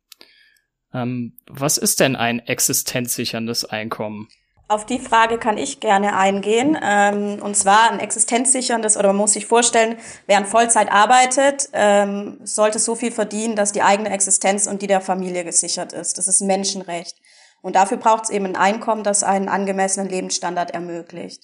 Ähm, 0.93 1.37
was 1.47 1.77
ist 1.77 1.99
denn 1.99 2.15
ein 2.15 2.39
existenzsicherndes 2.39 3.65
Einkommen? 3.65 4.29
Auf 4.69 4.85
die 4.85 4.99
Frage 4.99 5.37
kann 5.37 5.57
ich 5.57 5.79
gerne 5.79 6.17
eingehen. 6.17 6.77
Ähm, 6.81 7.41
und 7.41 7.55
zwar 7.55 7.89
ein 7.89 7.99
existenzsicherndes, 7.99 8.97
oder 8.97 9.07
man 9.09 9.17
muss 9.17 9.33
sich 9.33 9.45
vorstellen, 9.45 9.97
wer 10.25 10.37
in 10.37 10.45
Vollzeit 10.45 10.91
arbeitet, 10.91 11.69
ähm, 11.71 12.39
sollte 12.43 12.77
so 12.77 12.95
viel 12.95 13.11
verdienen, 13.11 13.55
dass 13.55 13.71
die 13.71 13.81
eigene 13.81 14.09
Existenz 14.09 14.67
und 14.67 14.81
die 14.81 14.87
der 14.87 14.99
Familie 14.99 15.45
gesichert 15.45 15.93
ist. 15.93 16.17
Das 16.17 16.27
ist 16.27 16.41
ein 16.41 16.47
Menschenrecht. 16.47 17.15
Und 17.61 17.77
dafür 17.77 17.97
braucht 17.97 18.25
es 18.25 18.29
eben 18.29 18.45
ein 18.45 18.55
Einkommen, 18.57 19.03
das 19.03 19.23
einen 19.23 19.47
angemessenen 19.47 20.09
Lebensstandard 20.09 20.71
ermöglicht. 20.71 21.43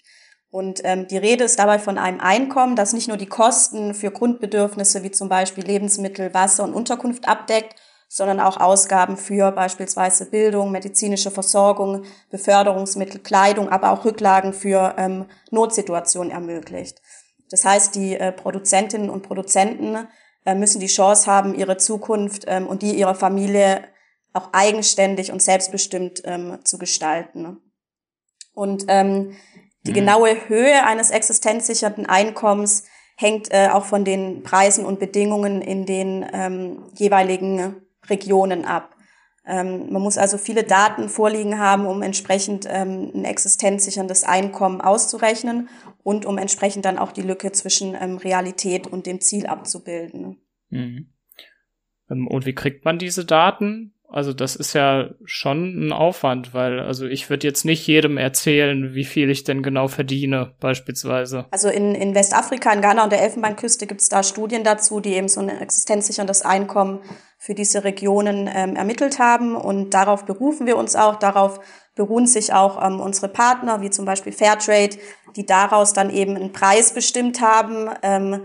Und 0.50 0.82
ähm, 0.84 1.08
die 1.08 1.18
Rede 1.18 1.46
ist 1.46 1.58
dabei 1.58 1.80
von 1.80 1.98
einem 1.98 2.20
Einkommen, 2.20 2.76
das 2.76 2.94
nicht 2.94 3.08
nur 3.08 3.18
die 3.18 3.26
Kosten 3.26 3.94
für 3.94 4.12
Grundbedürfnisse 4.12 5.02
wie 5.02 5.12
zum 5.12 5.30
Beispiel 5.30 5.64
Lebensmittel, 5.64 6.34
Wasser 6.34 6.64
und 6.66 6.74
Unterkunft 6.74 7.28
abdeckt, 7.28 7.76
sondern 8.14 8.40
auch 8.40 8.58
Ausgaben 8.60 9.18
für 9.18 9.52
beispielsweise 9.52 10.28
Bildung, 10.28 10.70
medizinische 10.70 11.32
Versorgung, 11.32 12.04
Beförderungsmittel, 12.30 13.20
Kleidung, 13.20 13.70
aber 13.70 13.90
auch 13.90 14.06
Rücklagen 14.06 14.54
für 14.54 14.94
ähm, 15.00 15.26
Notsituationen 15.50 16.32
ermöglicht. 16.32 17.02
Das 17.50 17.66
heißt, 17.66 17.96
die 17.96 18.16
äh, 18.16 18.32
Produzentinnen 18.32 19.10
und 19.10 19.24
Produzenten 19.24 20.08
äh, 20.46 20.54
müssen 20.54 20.80
die 20.80 20.86
Chance 20.86 21.26
haben, 21.26 21.56
ihre 21.56 21.78
Zukunft 21.78 22.44
ähm, 22.46 22.68
und 22.68 22.84
die 22.84 22.92
ihrer 22.92 23.16
Familie 23.16 23.84
auch 24.32 24.50
eigenständig 24.54 25.32
und 25.32 25.42
selbstbestimmt 25.42 26.22
ähm, 26.26 26.60
zu 26.64 26.78
gestalten. 26.78 27.58
Und 28.54 28.86
ähm, 28.90 29.36
die 29.88 29.92
mhm. 29.92 29.96
genaue 29.96 30.50
Höhe 30.50 30.86
eines 30.86 31.10
existenzsicherten 31.10 32.06
Einkommens 32.06 32.84
hängt 33.16 33.52
äh, 33.52 33.70
auch 33.72 33.86
von 33.86 34.06
den 34.06 34.44
Preisen 34.44 34.86
und 34.86 35.00
Bedingungen 35.00 35.64
in 35.64 35.88
den 35.88 36.24
ähm, 36.32 36.92
jeweiligen 36.94 37.83
Regionen 38.10 38.66
ab. 38.66 38.96
Ähm, 39.46 39.92
man 39.92 40.02
muss 40.02 40.18
also 40.18 40.38
viele 40.38 40.64
Daten 40.64 41.10
vorliegen 41.10 41.60
haben, 41.60 41.86
um 41.86 42.02
entsprechend 42.02 42.66
ähm, 42.70 43.12
ein 43.14 43.26
existenzsicherndes 43.26 44.24
Einkommen 44.24 44.80
auszurechnen 44.80 45.70
und 46.02 46.26
um 46.26 46.38
entsprechend 46.38 46.86
dann 46.86 46.98
auch 46.98 47.12
die 47.12 47.22
Lücke 47.22 47.52
zwischen 47.52 47.96
ähm, 48.00 48.18
Realität 48.18 48.88
und 48.88 49.06
dem 49.06 49.20
Ziel 49.20 49.46
abzubilden. 49.48 50.38
Mhm. 50.70 51.14
Ähm, 52.10 52.28
und 52.28 52.46
wie 52.46 52.56
kriegt 52.56 52.86
man 52.86 52.98
diese 52.98 53.26
Daten? 53.26 53.93
Also 54.14 54.32
das 54.32 54.56
ist 54.56 54.74
ja 54.74 55.10
schon 55.26 55.88
ein 55.88 55.92
Aufwand, 55.92 56.54
weil 56.54 56.80
also 56.80 57.08
ich 57.08 57.32
würde 57.32 57.48
jetzt 57.48 57.66
nicht 57.66 57.88
jedem 57.88 58.18
erzählen, 58.18 58.94
wie 58.94 59.06
viel 59.06 59.32
ich 59.32 59.44
denn 59.44 59.64
genau 59.64 59.88
verdiene, 59.88 60.54
beispielsweise. 60.60 61.48
Also 61.50 61.68
in, 61.70 61.96
in 61.96 62.14
Westafrika, 62.14 62.72
in 62.72 62.82
Ghana 62.82 63.06
und 63.06 63.12
der 63.12 63.24
Elfenbeinküste 63.24 63.88
gibt 63.88 64.02
es 64.02 64.10
da 64.10 64.22
Studien 64.22 64.64
dazu, 64.64 65.00
die 65.00 65.14
eben 65.14 65.28
so 65.28 65.42
ein 65.42 65.50
existenzsicherndes 65.50 66.44
Einkommen 66.44 67.00
für 67.40 67.56
diese 67.56 67.84
Regionen 67.84 68.48
ähm, 68.54 68.76
ermittelt 68.76 69.18
haben. 69.18 69.56
Und 69.56 69.96
darauf 69.96 70.26
berufen 70.26 70.68
wir 70.68 70.78
uns 70.78 70.96
auch, 70.96 71.16
darauf 71.16 71.60
beruhen 71.96 72.28
sich 72.28 72.54
auch 72.54 72.86
ähm, 72.86 73.00
unsere 73.00 73.30
Partner, 73.30 73.82
wie 73.82 73.90
zum 73.90 74.06
Beispiel 74.06 74.32
Fairtrade, 74.32 74.96
die 75.36 75.48
daraus 75.48 75.94
dann 75.94 76.12
eben 76.12 76.36
einen 76.36 76.54
Preis 76.54 76.94
bestimmt 76.94 77.42
haben, 77.42 77.90
ähm, 78.04 78.42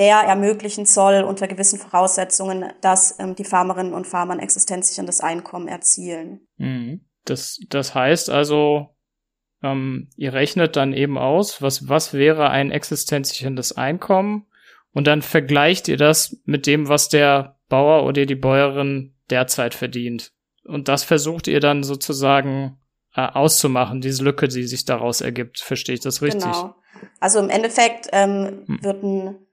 der 0.00 0.20
ermöglichen 0.20 0.86
soll, 0.86 1.22
unter 1.24 1.46
gewissen 1.46 1.78
Voraussetzungen, 1.78 2.72
dass 2.80 3.20
ähm, 3.20 3.34
die 3.34 3.44
Farmerinnen 3.44 3.92
und 3.92 4.06
Farmer 4.06 4.32
ein 4.32 4.40
existenzsicherndes 4.40 5.20
Einkommen 5.20 5.68
erzielen. 5.68 6.40
Mhm. 6.56 7.02
Das, 7.26 7.60
das 7.68 7.94
heißt 7.94 8.30
also, 8.30 8.96
ähm, 9.62 10.08
ihr 10.16 10.32
rechnet 10.32 10.76
dann 10.76 10.94
eben 10.94 11.18
aus, 11.18 11.60
was, 11.60 11.90
was 11.90 12.14
wäre 12.14 12.48
ein 12.48 12.70
existenzsicherndes 12.70 13.76
Einkommen 13.76 14.46
und 14.92 15.06
dann 15.06 15.20
vergleicht 15.20 15.86
ihr 15.88 15.98
das 15.98 16.40
mit 16.46 16.66
dem, 16.66 16.88
was 16.88 17.10
der 17.10 17.58
Bauer 17.68 18.06
oder 18.06 18.24
die 18.24 18.34
Bäuerin 18.34 19.14
derzeit 19.28 19.74
verdient. 19.74 20.32
Und 20.64 20.88
das 20.88 21.04
versucht 21.04 21.46
ihr 21.46 21.60
dann 21.60 21.82
sozusagen 21.82 22.78
äh, 23.14 23.20
auszumachen, 23.20 24.00
diese 24.00 24.24
Lücke, 24.24 24.48
die 24.48 24.62
sich 24.62 24.86
daraus 24.86 25.20
ergibt. 25.20 25.60
Verstehe 25.60 25.96
ich 25.96 26.00
das 26.00 26.22
richtig? 26.22 26.44
Genau. 26.44 26.74
Also 27.20 27.38
im 27.38 27.50
Endeffekt 27.50 28.08
ähm, 28.12 28.64
hm. 28.66 28.82
wird 28.82 29.02
ein 29.02 29.46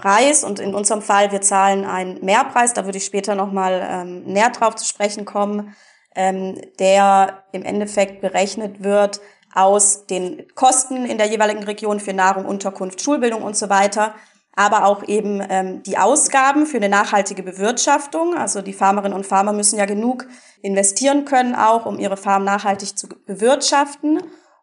Preis 0.00 0.44
und 0.44 0.58
in 0.60 0.74
unserem 0.74 1.02
Fall, 1.02 1.30
wir 1.32 1.40
zahlen 1.40 1.84
einen 1.84 2.24
Mehrpreis, 2.24 2.72
da 2.72 2.84
würde 2.84 2.98
ich 2.98 3.04
später 3.04 3.34
nochmal 3.34 3.86
ähm, 3.88 4.22
näher 4.24 4.50
drauf 4.50 4.76
zu 4.76 4.86
sprechen 4.86 5.24
kommen, 5.24 5.74
ähm, 6.14 6.60
der 6.78 7.44
im 7.52 7.62
Endeffekt 7.62 8.20
berechnet 8.20 8.82
wird 8.82 9.20
aus 9.54 10.06
den 10.06 10.46
Kosten 10.54 11.04
in 11.04 11.18
der 11.18 11.26
jeweiligen 11.26 11.64
Region 11.64 12.00
für 12.00 12.12
Nahrung, 12.12 12.44
Unterkunft, 12.44 13.02
Schulbildung 13.02 13.42
und 13.42 13.56
so 13.56 13.68
weiter, 13.68 14.14
aber 14.54 14.86
auch 14.86 15.06
eben 15.06 15.42
ähm, 15.48 15.82
die 15.82 15.98
Ausgaben 15.98 16.66
für 16.66 16.76
eine 16.76 16.88
nachhaltige 16.88 17.42
Bewirtschaftung. 17.42 18.36
Also 18.36 18.62
die 18.62 18.72
Farmerinnen 18.72 19.16
und 19.16 19.26
Farmer 19.26 19.52
müssen 19.52 19.78
ja 19.78 19.86
genug 19.86 20.26
investieren 20.62 21.24
können, 21.24 21.54
auch 21.54 21.86
um 21.86 21.98
ihre 21.98 22.16
Farm 22.16 22.44
nachhaltig 22.44 22.96
zu 22.96 23.08
bewirtschaften. 23.08 24.22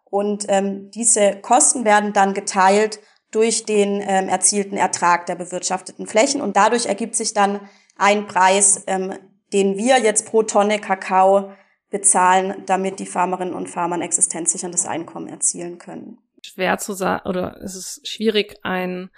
Und 0.10 0.46
ähm, 0.48 0.90
diese 0.92 1.36
Kosten 1.42 1.84
werden 1.84 2.14
dann 2.14 2.34
geteilt 2.34 3.00
durch 3.32 3.66
den 3.66 4.02
ähm, 4.02 4.30
erzielten 4.30 4.78
Ertrag 4.78 5.26
der 5.26 5.36
bewirtschafteten 5.36 6.08
Flächen. 6.08 6.42
Und 6.42 6.56
dadurch 6.56 6.86
ergibt 6.86 7.16
sich 7.16 7.34
dann 7.34 7.60
ein 7.98 8.28
Preis, 8.28 8.84
ähm, 8.88 9.14
den 9.54 9.78
wir 9.78 10.00
jetzt 10.00 10.28
pro 10.28 10.44
Tonne 10.44 10.80
Kakao 10.80 11.52
bezahlen, 11.90 12.64
damit 12.66 13.00
die 13.00 13.06
Farmerinnen 13.06 13.54
und 13.54 13.70
Farmer 13.70 13.96
ein 13.96 14.02
existenzsicherndes 14.02 14.86
Einkommen 14.86 15.28
erzielen 15.28 15.78
können. 15.78 16.20
Schwer 16.44 16.78
zu 16.78 16.94
sagen, 16.94 17.28
oder 17.28 17.60
es 17.64 17.76
ist 17.76 18.08
schwierig, 18.08 18.58
ein, 18.64 19.10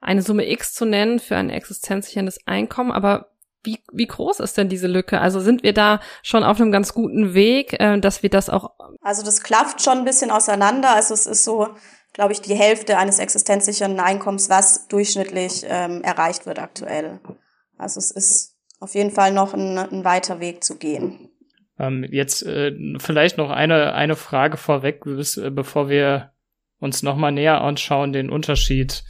eine 0.00 0.22
Summe 0.22 0.48
X 0.50 0.74
zu 0.74 0.84
nennen 0.84 1.18
für 1.18 1.36
ein 1.36 1.50
existenzsicherndes 1.50 2.46
Einkommen, 2.46 2.92
aber 2.92 3.32
wie, 3.66 3.82
wie 3.92 4.06
groß 4.06 4.40
ist 4.40 4.56
denn 4.56 4.68
diese 4.68 4.86
Lücke? 4.86 5.20
Also 5.20 5.40
sind 5.40 5.62
wir 5.64 5.74
da 5.74 6.00
schon 6.22 6.44
auf 6.44 6.60
einem 6.60 6.70
ganz 6.70 6.94
guten 6.94 7.34
Weg, 7.34 7.78
äh, 7.80 7.98
dass 7.98 8.22
wir 8.22 8.30
das 8.30 8.48
auch. 8.48 8.70
Also 9.02 9.24
das 9.24 9.42
klafft 9.42 9.82
schon 9.82 9.98
ein 9.98 10.04
bisschen 10.04 10.30
auseinander. 10.30 10.94
Also 10.94 11.14
es 11.14 11.26
ist 11.26 11.42
so, 11.42 11.68
glaube 12.16 12.32
ich, 12.32 12.40
die 12.40 12.54
Hälfte 12.54 12.96
eines 12.96 13.18
existenzsichernden 13.18 14.00
Einkommens, 14.00 14.48
was 14.48 14.88
durchschnittlich 14.88 15.66
ähm, 15.68 16.02
erreicht 16.02 16.46
wird 16.46 16.58
aktuell. 16.58 17.20
Also 17.76 17.98
es 17.98 18.10
ist 18.10 18.56
auf 18.80 18.94
jeden 18.94 19.10
Fall 19.10 19.32
noch 19.32 19.52
ein, 19.52 19.76
ein 19.76 20.02
weiter 20.02 20.40
Weg 20.40 20.64
zu 20.64 20.78
gehen. 20.78 21.28
Ähm, 21.78 22.06
jetzt 22.10 22.42
äh, 22.42 22.72
vielleicht 22.98 23.36
noch 23.36 23.50
eine, 23.50 23.92
eine 23.92 24.16
Frage 24.16 24.56
vorweg, 24.56 25.04
bis, 25.04 25.36
äh, 25.36 25.50
bevor 25.50 25.90
wir 25.90 26.32
uns 26.78 27.02
nochmal 27.02 27.32
näher 27.32 27.60
anschauen, 27.60 28.14
den 28.14 28.30
Unterschied 28.30 29.04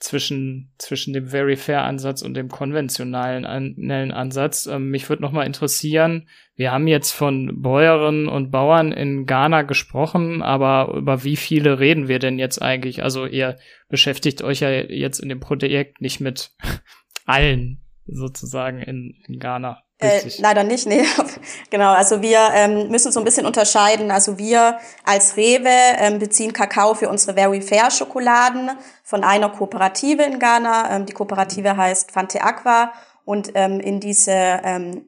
zwischen, 0.00 0.72
zwischen 0.78 1.12
dem 1.12 1.28
Very 1.28 1.56
Fair 1.56 1.84
Ansatz 1.84 2.22
und 2.22 2.34
dem 2.34 2.48
konventionellen 2.48 3.44
an, 3.44 4.10
Ansatz. 4.10 4.66
Ähm, 4.66 4.90
mich 4.90 5.08
würde 5.08 5.22
nochmal 5.22 5.46
interessieren, 5.46 6.28
wir 6.56 6.72
haben 6.72 6.86
jetzt 6.86 7.12
von 7.12 7.62
Bäuerinnen 7.62 8.26
und 8.26 8.50
Bauern 8.50 8.92
in 8.92 9.26
Ghana 9.26 9.62
gesprochen, 9.62 10.42
aber 10.42 10.94
über 10.94 11.22
wie 11.22 11.36
viele 11.36 11.78
reden 11.78 12.08
wir 12.08 12.18
denn 12.18 12.38
jetzt 12.38 12.60
eigentlich? 12.60 13.02
Also 13.02 13.26
ihr 13.26 13.58
beschäftigt 13.88 14.42
euch 14.42 14.60
ja 14.60 14.70
jetzt 14.70 15.20
in 15.20 15.28
dem 15.28 15.40
Projekt 15.40 16.00
nicht 16.00 16.20
mit 16.20 16.50
allen 17.26 17.82
sozusagen 18.06 18.80
in, 18.80 19.14
in 19.26 19.38
Ghana. 19.38 19.82
Äh, 20.00 20.22
leider 20.38 20.64
nicht, 20.64 20.86
nee. 20.86 21.04
genau, 21.70 21.92
also 21.92 22.22
wir 22.22 22.38
ähm, 22.54 22.88
müssen 22.88 23.12
so 23.12 23.20
ein 23.20 23.24
bisschen 23.24 23.44
unterscheiden. 23.44 24.10
Also 24.10 24.38
wir 24.38 24.78
als 25.04 25.36
Rewe 25.36 25.68
ähm, 25.98 26.18
beziehen 26.18 26.52
Kakao 26.52 26.94
für 26.94 27.08
unsere 27.08 27.34
Very 27.34 27.60
Fair 27.60 27.90
Schokoladen 27.90 28.70
von 29.04 29.24
einer 29.24 29.50
Kooperative 29.50 30.22
in 30.22 30.38
Ghana. 30.38 30.96
Ähm, 30.96 31.06
die 31.06 31.12
Kooperative 31.12 31.76
heißt 31.76 32.12
Fante 32.12 32.40
Aqua 32.42 32.92
und 33.24 33.52
ähm, 33.54 33.78
in 33.78 34.00
diese 34.00 34.32
ähm, 34.32 35.04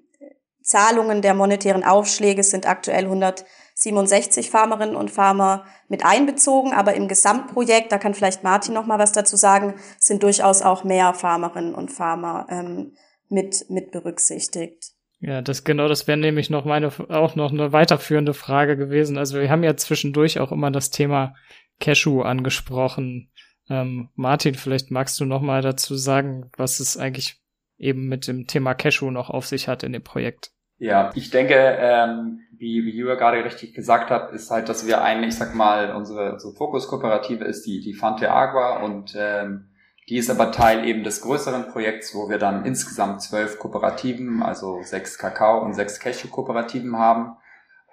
Zahlungen 0.62 1.22
der 1.22 1.34
monetären 1.34 1.84
Aufschläge 1.84 2.42
sind 2.42 2.68
aktuell 2.68 3.04
167 3.04 4.50
Farmerinnen 4.50 4.94
und 4.94 5.10
Farmer 5.10 5.64
mit 5.88 6.04
einbezogen, 6.04 6.72
aber 6.72 6.94
im 6.94 7.08
Gesamtprojekt, 7.08 7.90
da 7.90 7.98
kann 7.98 8.14
vielleicht 8.14 8.44
Martin 8.44 8.74
noch 8.74 8.86
mal 8.86 8.98
was 8.98 9.12
dazu 9.12 9.36
sagen, 9.36 9.74
sind 9.98 10.22
durchaus 10.22 10.62
auch 10.62 10.84
mehr 10.84 11.14
Farmerinnen 11.14 11.74
und 11.74 11.90
Farmer 11.90 12.46
ähm, 12.48 12.92
mit, 13.32 13.68
mit 13.68 13.90
berücksichtigt. 13.90 14.92
Ja, 15.20 15.40
das 15.40 15.64
genau, 15.64 15.88
das 15.88 16.08
wäre 16.08 16.18
nämlich 16.18 16.50
noch 16.50 16.64
meine 16.64 16.88
auch 17.08 17.36
noch 17.36 17.52
eine 17.52 17.72
weiterführende 17.72 18.34
Frage 18.34 18.76
gewesen. 18.76 19.18
Also 19.18 19.40
wir 19.40 19.48
haben 19.50 19.62
ja 19.62 19.76
zwischendurch 19.76 20.40
auch 20.40 20.52
immer 20.52 20.70
das 20.70 20.90
Thema 20.90 21.34
Cashew 21.80 22.22
angesprochen. 22.22 23.30
Ähm, 23.70 24.08
Martin, 24.14 24.54
vielleicht 24.54 24.90
magst 24.90 25.18
du 25.20 25.24
noch 25.24 25.40
mal 25.40 25.62
dazu 25.62 25.94
sagen, 25.94 26.50
was 26.56 26.80
es 26.80 26.96
eigentlich 26.96 27.40
eben 27.78 28.08
mit 28.08 28.26
dem 28.26 28.46
Thema 28.46 28.74
Cashew 28.74 29.10
noch 29.10 29.30
auf 29.30 29.46
sich 29.46 29.68
hat 29.68 29.82
in 29.84 29.92
dem 29.92 30.02
Projekt. 30.02 30.50
Ja, 30.78 31.12
ich 31.14 31.30
denke, 31.30 31.54
ähm, 31.54 32.40
wie, 32.56 32.84
wie 32.84 32.96
Jura 32.96 33.14
gerade 33.14 33.44
richtig 33.44 33.74
gesagt 33.74 34.10
hat, 34.10 34.32
ist 34.32 34.50
halt, 34.50 34.68
dass 34.68 34.86
wir 34.86 35.02
eigentlich, 35.02 35.28
ich 35.28 35.38
sag 35.38 35.54
mal, 35.54 35.94
unsere, 35.94 36.32
unsere 36.32 36.54
Fokuskooperative 36.54 37.44
ist 37.44 37.64
die, 37.64 37.80
die 37.80 37.94
Fante 37.94 38.32
Agua 38.32 38.82
und 38.82 39.14
ähm, 39.16 39.71
die 40.08 40.16
ist 40.16 40.30
aber 40.30 40.50
Teil 40.50 40.84
eben 40.84 41.04
des 41.04 41.20
größeren 41.20 41.68
Projekts, 41.68 42.14
wo 42.14 42.28
wir 42.28 42.38
dann 42.38 42.64
insgesamt 42.64 43.22
zwölf 43.22 43.58
Kooperativen, 43.58 44.42
also 44.42 44.82
sechs 44.82 45.18
Kakao- 45.18 45.62
und 45.62 45.74
sechs 45.74 46.00
Cashew-Kooperativen 46.00 46.98
haben. 46.98 47.36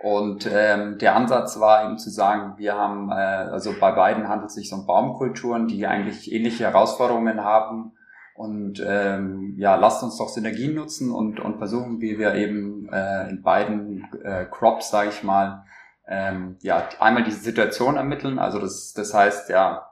Und 0.02 0.50
ähm, 0.52 0.98
der 0.98 1.16
Ansatz 1.16 1.60
war 1.60 1.86
eben 1.86 1.98
zu 1.98 2.10
sagen, 2.10 2.54
wir 2.58 2.76
haben, 2.76 3.12
äh, 3.12 3.14
also 3.16 3.74
bei 3.80 3.92
beiden 3.92 4.28
handelt 4.28 4.50
es 4.50 4.56
sich 4.56 4.72
um 4.74 4.86
Baumkulturen, 4.86 5.68
die 5.68 5.86
eigentlich 5.86 6.32
ähnliche 6.32 6.64
Herausforderungen 6.64 7.44
haben. 7.44 7.92
Und 8.34 8.82
ähm, 8.86 9.56
ja, 9.58 9.76
lasst 9.76 10.02
uns 10.02 10.18
doch 10.18 10.30
Synergien 10.30 10.74
nutzen 10.74 11.12
und, 11.12 11.42
und 11.42 11.58
versuchen, 11.58 12.00
wie 12.00 12.18
wir 12.18 12.36
eben 12.36 12.88
äh, 12.92 13.30
in 13.30 13.42
beiden 13.44 14.08
äh, 14.24 14.46
Crops, 14.46 14.90
sage 14.90 15.10
ich 15.10 15.24
mal, 15.24 15.66
ähm, 16.08 16.56
ja 16.62 16.88
einmal 17.00 17.24
diese 17.24 17.42
Situation 17.42 17.98
ermitteln. 17.98 18.40
Also 18.40 18.60
das, 18.60 18.94
das 18.94 19.14
heißt 19.14 19.50
ja, 19.50 19.89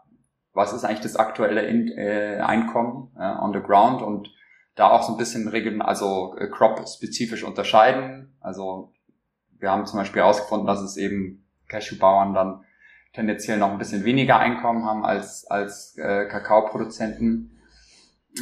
was 0.57 0.73
ist 0.73 0.83
eigentlich 0.83 1.01
das 1.01 1.15
aktuelle 1.15 1.61
In 1.61 1.87
äh, 1.87 2.41
Einkommen 2.43 3.11
äh, 3.15 3.21
on 3.39 3.53
the 3.53 3.59
ground 3.59 4.01
und 4.01 4.33
da 4.73 4.89
auch 4.89 5.03
so 5.03 5.13
ein 5.13 5.17
bisschen 5.17 5.47
regeln, 5.47 5.83
also 5.83 6.35
äh, 6.39 6.47
crop-spezifisch 6.47 7.43
unterscheiden. 7.43 8.35
Also 8.41 8.91
wir 9.59 9.69
haben 9.69 9.85
zum 9.85 9.99
Beispiel 9.99 10.23
herausgefunden, 10.23 10.65
dass 10.65 10.81
es 10.81 10.97
eben 10.97 11.45
Cashewbauern 11.69 12.33
dann 12.33 12.65
tendenziell 13.13 13.59
noch 13.59 13.71
ein 13.71 13.77
bisschen 13.77 14.03
weniger 14.03 14.39
Einkommen 14.39 14.83
haben 14.83 15.05
als, 15.05 15.45
als 15.45 15.95
äh, 15.97 16.25
Kakaoproduzenten. 16.25 17.51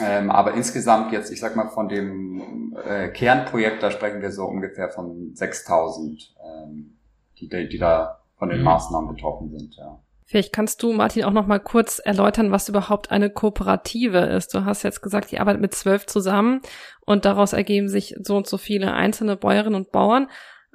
Ähm, 0.02 0.32
aber 0.32 0.54
insgesamt 0.54 1.12
jetzt, 1.12 1.32
ich 1.32 1.42
sag 1.42 1.58
mal, 1.58 1.68
von 1.68 1.90
dem 1.90 2.78
äh, 2.86 3.10
Kernprojekt, 3.10 3.84
da 3.84 3.92
sprechen 3.92 4.22
wir 4.22 4.32
so 4.32 4.46
ungefähr 4.46 4.90
von 4.90 5.36
6000, 5.36 6.34
ähm, 6.46 6.98
die, 7.40 7.50
die 7.50 7.78
da 7.78 8.22
von 8.38 8.48
den 8.48 8.60
mhm. 8.60 8.66
Maßnahmen 8.66 9.14
betroffen 9.14 9.50
sind, 9.50 9.76
ja. 9.76 10.00
Vielleicht 10.28 10.54
kannst 10.54 10.82
du, 10.82 10.92
Martin, 10.92 11.24
auch 11.24 11.32
noch 11.32 11.46
mal 11.46 11.60
kurz 11.60 12.00
erläutern, 12.00 12.52
was 12.52 12.68
überhaupt 12.68 13.12
eine 13.12 13.30
Kooperative 13.30 14.18
ist. 14.18 14.54
Du 14.56 14.66
hast 14.66 14.82
jetzt 14.82 15.02
gesagt, 15.02 15.32
ihr 15.32 15.40
arbeitet 15.40 15.62
mit 15.62 15.76
zwölf 15.76 16.08
zusammen 16.08 16.62
und 17.02 17.26
daraus 17.26 17.54
ergeben 17.54 17.88
sich 17.88 18.16
so 18.20 18.36
und 18.36 18.48
so 18.48 18.58
viele 18.58 18.94
einzelne 18.94 19.38
Bäuerinnen 19.38 19.76
und 19.76 19.92
Bauern. 19.92 20.28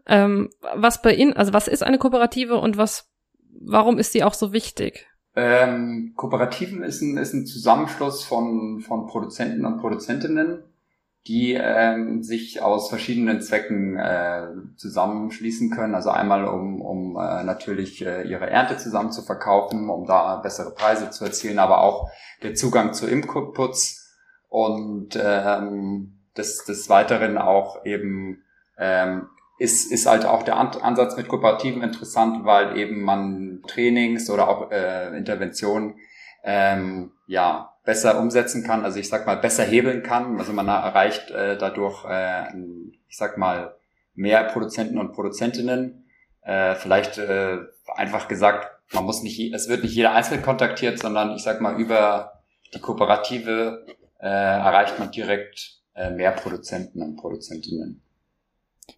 Ähm, 0.07 0.51
was 0.77 1.03
bei 1.03 1.15
Ihnen, 1.15 1.33
also 1.33 1.53
was 1.53 1.67
ist 1.67 1.83
eine 1.83 1.99
Kooperative 1.99 2.59
und 2.59 2.77
was, 2.77 3.11
warum 3.61 3.99
ist 3.99 4.13
sie 4.13 4.23
auch 4.23 4.35
so 4.35 4.53
wichtig? 4.53 5.09
Ähm, 5.35 6.13
Kooperativen 6.17 6.83
ist 6.83 7.03
ein, 7.03 7.17
ist 7.17 7.33
ein 7.33 7.47
Zusammenschluss 7.47 8.25
von, 8.25 8.81
von 8.81 9.07
Produzenten 9.07 9.65
und 9.65 9.79
Produzentinnen, 9.79 10.63
die 11.27 11.53
ähm, 11.53 12.23
sich 12.23 12.63
aus 12.63 12.89
verschiedenen 12.89 13.43
Zwecken 13.43 13.97
äh, 13.99 14.49
zusammenschließen 14.77 15.71
können. 15.71 15.95
Also 15.95 16.11
einmal, 16.11 16.47
um, 16.47 16.81
um 16.81 17.17
äh, 17.17 17.45
natürlich 17.45 18.05
äh, 18.05 18.23
ihre 18.23 18.49
Ernte 18.49 18.79
zusammen 18.79 19.13
zu 19.13 19.23
verkaufen, 19.23 19.91
um 19.91 20.07
da 20.07 20.37
bessere 20.37 20.75
Preise 20.75 21.11
zu 21.11 21.25
erzielen, 21.25 21.59
aber 21.59 21.83
auch 21.83 22.11
der 22.43 22.55
Zugang 22.55 22.95
zu 22.95 23.07
Inputs 23.07 24.17
und 24.49 25.19
ähm, 25.23 26.21
des, 26.37 26.65
des 26.65 26.89
Weiteren 26.89 27.37
auch 27.37 27.85
eben 27.85 28.43
ähm, 28.79 29.29
ist, 29.59 29.93
ist 29.93 30.07
halt 30.07 30.25
auch 30.25 30.43
der 30.43 30.57
Ansatz 30.57 31.19
mit 31.19 31.29
Kooperativen 31.29 31.83
interessant, 31.83 32.47
weil 32.47 32.79
eben 32.79 33.03
man 33.03 33.63
Trainings 33.67 34.31
oder 34.31 34.49
auch 34.49 34.71
äh, 34.71 35.15
Interventionen 35.17 35.97
ähm, 36.43 37.13
ja 37.27 37.75
besser 37.91 38.21
umsetzen 38.21 38.63
kann, 38.63 38.85
also 38.85 39.01
ich 39.01 39.09
sag 39.09 39.27
mal 39.27 39.35
besser 39.35 39.65
hebeln 39.65 40.05
kann. 40.05 40.39
Also 40.39 40.53
man 40.53 40.69
erreicht 40.69 41.33
äh, 41.33 41.59
dadurch, 41.59 42.05
äh, 42.05 42.45
ich 43.09 43.17
sag 43.17 43.37
mal, 43.37 43.75
mehr 44.15 44.45
Produzenten 44.45 44.97
und 44.97 45.11
Produzentinnen. 45.11 46.09
Äh, 46.43 46.77
vielleicht 46.77 47.19
äh, 47.19 47.57
einfach 47.97 48.29
gesagt, 48.29 48.69
man 48.93 49.03
muss 49.03 49.25
nicht, 49.25 49.53
es 49.53 49.69
wird 49.69 49.83
nicht 49.83 49.97
jeder 49.97 50.13
einzeln 50.13 50.41
kontaktiert, 50.41 51.01
sondern 51.01 51.35
ich 51.35 51.43
sag 51.43 51.61
mal 51.61 51.81
über 51.81 52.45
die 52.73 52.79
Kooperative 52.79 53.85
äh, 54.21 54.29
erreicht 54.29 55.01
man 55.01 55.11
direkt 55.11 55.81
äh, 55.97 56.11
mehr 56.11 56.31
Produzenten 56.31 57.03
und 57.03 57.17
Produzentinnen. 57.17 58.05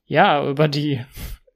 Ja, 0.04 0.46
über 0.46 0.68
die 0.68 1.02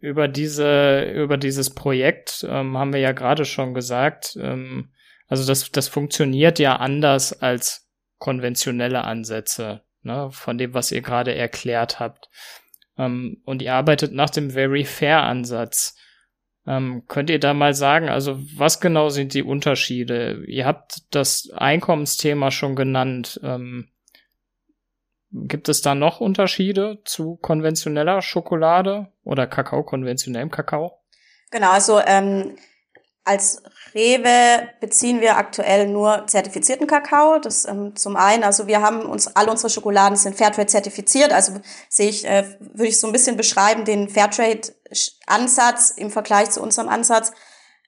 über 0.01 0.27
diese 0.27 1.03
über 1.03 1.37
dieses 1.37 1.75
Projekt 1.75 2.47
ähm, 2.49 2.79
haben 2.79 2.95
wir 2.95 3.01
ja 3.01 3.13
gerade 3.13 3.45
schon 3.45 3.75
gesagt. 3.75 4.39
Ähm, 4.41 4.89
also 5.29 5.47
das 5.47 5.71
das 5.71 5.89
funktioniert 5.89 6.59
ja 6.59 6.77
anders 6.77 7.33
als 7.41 7.89
konventionelle 8.19 9.05
Ansätze, 9.05 9.83
ne, 10.03 10.31
von 10.31 10.59
dem 10.59 10.75
was 10.75 10.93
ihr 10.93 11.03
gerade 11.03 11.35
erklärt 11.35 12.01
habt. 12.01 12.29
Ähm, 12.99 13.43
und 13.45 13.63
ihr 13.63 13.75
arbeitet 13.75 14.13
nach 14.13 14.31
dem 14.31 14.51
Very 14.51 14.85
Fair 14.85 15.23
Ansatz. 15.23 15.97
Ähm, 16.67 17.05
könnt 17.07 17.31
ihr 17.31 17.39
da 17.39 17.55
mal 17.55 17.75
sagen, 17.75 18.09
also 18.09 18.39
was 18.57 18.81
genau 18.81 19.09
sind 19.09 19.35
die 19.35 19.43
Unterschiede? 19.43 20.45
Ihr 20.47 20.67
habt 20.67 21.15
das 21.15 21.49
Einkommensthema 21.55 22.51
schon 22.51 22.75
genannt. 22.75 23.41
Ähm, 23.43 23.89
Gibt 25.31 25.69
es 25.69 25.83
da 25.83 25.95
noch 25.95 26.21
Unterschiede 26.21 27.03
zu 27.05 27.37
konventioneller 27.37 28.23
Schokolade 28.23 29.13
oder 29.23 29.47
Kakao, 29.47 29.85
konventionellem 29.85 30.51
Kakao? 30.51 31.03
Genau, 31.51 31.71
also 31.71 32.01
ähm, 32.05 32.57
als 33.27 33.63
Rewe 33.95 34.69
beziehen 34.81 35.21
wir 35.21 35.37
aktuell 35.37 35.89
nur 35.89 36.27
zertifizierten 36.27 36.87
Kakao. 36.87 37.39
Das 37.39 37.67
ähm, 37.67 37.97
zum 37.97 38.17
einen, 38.17 38.45
also 38.45 38.67
wir 38.67 38.83
haben 38.83 39.01
uns, 39.07 39.27
alle 39.35 39.51
unsere 39.51 39.71
Schokoladen 39.71 40.17
sind 40.17 40.37
Fairtrade 40.37 40.69
zertifiziert. 40.69 41.33
Also 41.33 41.55
sehe 41.89 42.09
ich, 42.09 42.25
äh, 42.25 42.45
würde 42.61 42.89
ich 42.89 43.01
so 43.01 43.07
ein 43.07 43.13
bisschen 43.13 43.37
beschreiben, 43.37 43.85
den 43.85 44.09
Fairtrade-Ansatz 44.09 45.91
im 45.91 46.11
Vergleich 46.11 46.51
zu 46.51 46.63
unserem 46.63 46.89
Ansatz 46.89 47.33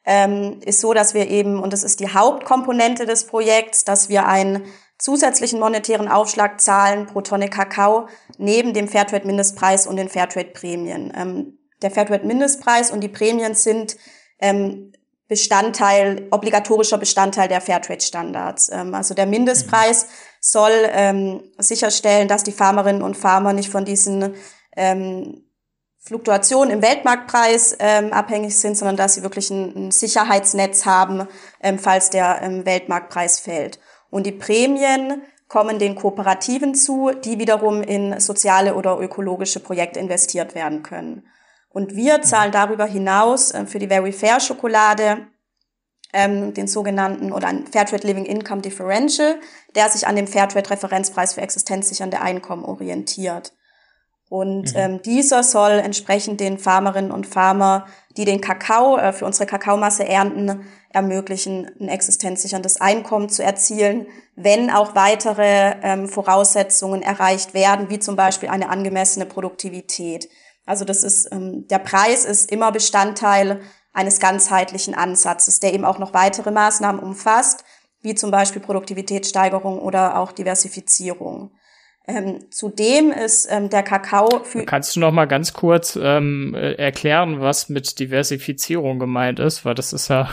ähm, 0.04 0.60
ist 0.64 0.80
so, 0.80 0.94
dass 0.94 1.14
wir 1.14 1.28
eben, 1.28 1.62
und 1.62 1.72
das 1.72 1.84
ist 1.84 2.00
die 2.00 2.12
Hauptkomponente 2.12 3.06
des 3.06 3.26
Projekts, 3.26 3.84
dass 3.84 4.08
wir 4.08 4.26
ein 4.26 4.64
zusätzlichen 4.98 5.60
monetären 5.60 6.08
Aufschlag 6.08 6.60
zahlen 6.60 7.06
pro 7.06 7.20
Tonne 7.20 7.48
Kakao 7.48 8.08
neben 8.38 8.72
dem 8.72 8.88
Fairtrade-Mindestpreis 8.88 9.86
und 9.86 9.96
den 9.96 10.08
Fairtrade-Prämien. 10.08 11.12
Ähm, 11.14 11.58
der 11.82 11.90
Fairtrade-Mindestpreis 11.90 12.90
und 12.90 13.02
die 13.02 13.08
Prämien 13.08 13.54
sind 13.54 13.96
ähm, 14.40 14.92
Bestandteil, 15.28 16.26
obligatorischer 16.30 16.96
Bestandteil 16.96 17.48
der 17.48 17.60
Fairtrade-Standards. 17.60 18.70
Ähm, 18.72 18.94
also 18.94 19.14
der 19.14 19.26
Mindestpreis 19.26 20.04
mhm. 20.04 20.08
soll 20.40 20.72
ähm, 20.90 21.42
sicherstellen, 21.58 22.28
dass 22.28 22.44
die 22.44 22.52
Farmerinnen 22.52 23.02
und 23.02 23.16
Farmer 23.16 23.52
nicht 23.52 23.70
von 23.70 23.84
diesen 23.84 24.34
ähm, 24.76 25.44
Fluktuationen 26.00 26.72
im 26.72 26.82
Weltmarktpreis 26.82 27.76
ähm, 27.80 28.12
abhängig 28.14 28.56
sind, 28.56 28.78
sondern 28.78 28.96
dass 28.96 29.14
sie 29.14 29.22
wirklich 29.22 29.50
ein, 29.50 29.88
ein 29.88 29.90
Sicherheitsnetz 29.90 30.86
haben, 30.86 31.28
ähm, 31.62 31.78
falls 31.78 32.08
der 32.08 32.40
ähm, 32.42 32.64
Weltmarktpreis 32.64 33.38
fällt. 33.38 33.78
Und 34.08 34.24
die 34.24 34.32
Prämien 34.32 35.22
kommen 35.48 35.78
den 35.78 35.94
Kooperativen 35.94 36.74
zu, 36.74 37.10
die 37.10 37.38
wiederum 37.38 37.82
in 37.82 38.18
soziale 38.20 38.74
oder 38.74 38.98
ökologische 38.98 39.60
Projekte 39.60 40.00
investiert 40.00 40.54
werden 40.54 40.82
können. 40.82 41.26
Und 41.70 41.94
wir 41.94 42.22
zahlen 42.22 42.52
darüber 42.52 42.86
hinaus 42.86 43.50
äh, 43.50 43.66
für 43.66 43.78
die 43.78 43.88
Very 43.88 44.12
Fair 44.12 44.40
Schokolade 44.40 45.26
ähm, 46.12 46.54
den 46.54 46.68
sogenannten 46.68 47.32
oder 47.32 47.48
ein 47.48 47.66
Fairtrade 47.66 48.06
Living 48.06 48.24
Income 48.24 48.62
Differential, 48.62 49.36
der 49.74 49.88
sich 49.90 50.06
an 50.06 50.16
dem 50.16 50.26
Fairtrade 50.26 50.70
Referenzpreis 50.70 51.34
für 51.34 51.42
existenzsichernde 51.42 52.20
Einkommen 52.20 52.64
orientiert. 52.64 53.52
Und 54.30 54.74
mhm. 54.74 54.78
ähm, 54.78 55.02
dieser 55.02 55.42
soll 55.42 55.72
entsprechend 55.72 56.40
den 56.40 56.58
Farmerinnen 56.58 57.10
und 57.10 57.26
Farmer, 57.26 57.86
die 58.16 58.24
den 58.24 58.40
Kakao 58.40 58.98
äh, 58.98 59.12
für 59.12 59.24
unsere 59.24 59.46
Kakaomasse 59.46 60.06
ernten, 60.06 60.66
ermöglichen, 60.90 61.70
ein 61.80 61.88
existenzsicherndes 61.88 62.80
Einkommen 62.80 63.28
zu 63.28 63.42
erzielen, 63.42 64.06
wenn 64.36 64.70
auch 64.70 64.94
weitere 64.94 65.76
ähm, 65.82 66.08
Voraussetzungen 66.08 67.02
erreicht 67.02 67.54
werden, 67.54 67.90
wie 67.90 67.98
zum 67.98 68.16
Beispiel 68.16 68.48
eine 68.48 68.68
angemessene 68.70 69.26
Produktivität. 69.26 70.28
Also 70.68 70.84
das 70.84 71.02
ist 71.02 71.32
ähm, 71.32 71.66
der 71.68 71.78
Preis 71.78 72.24
ist 72.24 72.52
immer 72.52 72.70
Bestandteil 72.72 73.60
eines 73.92 74.20
ganzheitlichen 74.20 74.94
Ansatzes, 74.94 75.60
der 75.60 75.72
eben 75.72 75.84
auch 75.84 75.98
noch 75.98 76.14
weitere 76.14 76.50
Maßnahmen 76.50 77.00
umfasst, 77.00 77.64
wie 78.02 78.14
zum 78.14 78.30
Beispiel 78.30 78.62
Produktivitätssteigerung 78.62 79.78
oder 79.78 80.18
auch 80.18 80.32
Diversifizierung. 80.32 81.52
Ähm, 82.06 82.50
zudem 82.50 83.12
ist 83.12 83.48
ähm, 83.50 83.68
der 83.68 83.82
Kakao 83.82 84.42
für. 84.44 84.64
Kannst 84.64 84.94
du 84.96 85.00
noch 85.00 85.12
mal 85.12 85.26
ganz 85.26 85.52
kurz 85.52 85.98
ähm, 86.00 86.54
äh, 86.54 86.72
erklären, 86.74 87.40
was 87.40 87.68
mit 87.68 87.98
Diversifizierung 87.98 88.98
gemeint 88.98 89.40
ist? 89.40 89.64
Weil 89.64 89.74
das 89.74 89.92
ist 89.92 90.08
ja 90.08 90.30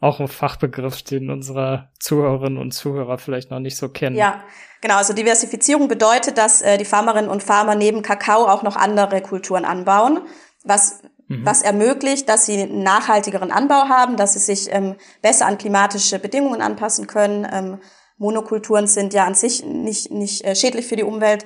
auch 0.00 0.20
ein 0.20 0.28
Fachbegriff, 0.28 1.02
den 1.02 1.30
unsere 1.30 1.88
Zuhörerinnen 1.98 2.58
und 2.58 2.72
Zuhörer 2.72 3.18
vielleicht 3.18 3.50
noch 3.50 3.60
nicht 3.60 3.76
so 3.76 3.88
kennen. 3.88 4.16
Ja, 4.16 4.44
genau. 4.82 4.96
Also 4.96 5.14
Diversifizierung 5.14 5.88
bedeutet, 5.88 6.36
dass 6.36 6.60
äh, 6.60 6.76
die 6.76 6.84
Farmerinnen 6.84 7.30
und 7.30 7.42
Farmer 7.42 7.74
neben 7.74 8.02
Kakao 8.02 8.46
auch 8.46 8.62
noch 8.62 8.76
andere 8.76 9.22
Kulturen 9.22 9.64
anbauen, 9.64 10.20
was 10.64 11.00
mhm. 11.28 11.44
was 11.44 11.62
ermöglicht, 11.62 12.28
dass 12.28 12.46
sie 12.46 12.60
einen 12.60 12.82
nachhaltigeren 12.82 13.50
Anbau 13.50 13.88
haben, 13.88 14.16
dass 14.16 14.34
sie 14.34 14.38
sich 14.38 14.72
ähm, 14.72 14.96
besser 15.22 15.46
an 15.46 15.58
klimatische 15.58 16.18
Bedingungen 16.18 16.60
anpassen 16.60 17.06
können. 17.06 17.46
Ähm, 17.50 17.78
Monokulturen 18.18 18.86
sind 18.86 19.12
ja 19.14 19.24
an 19.24 19.34
sich 19.34 19.64
nicht, 19.64 20.10
nicht 20.10 20.44
äh, 20.44 20.54
schädlich 20.54 20.86
für 20.86 20.96
die 20.96 21.04
Umwelt 21.04 21.44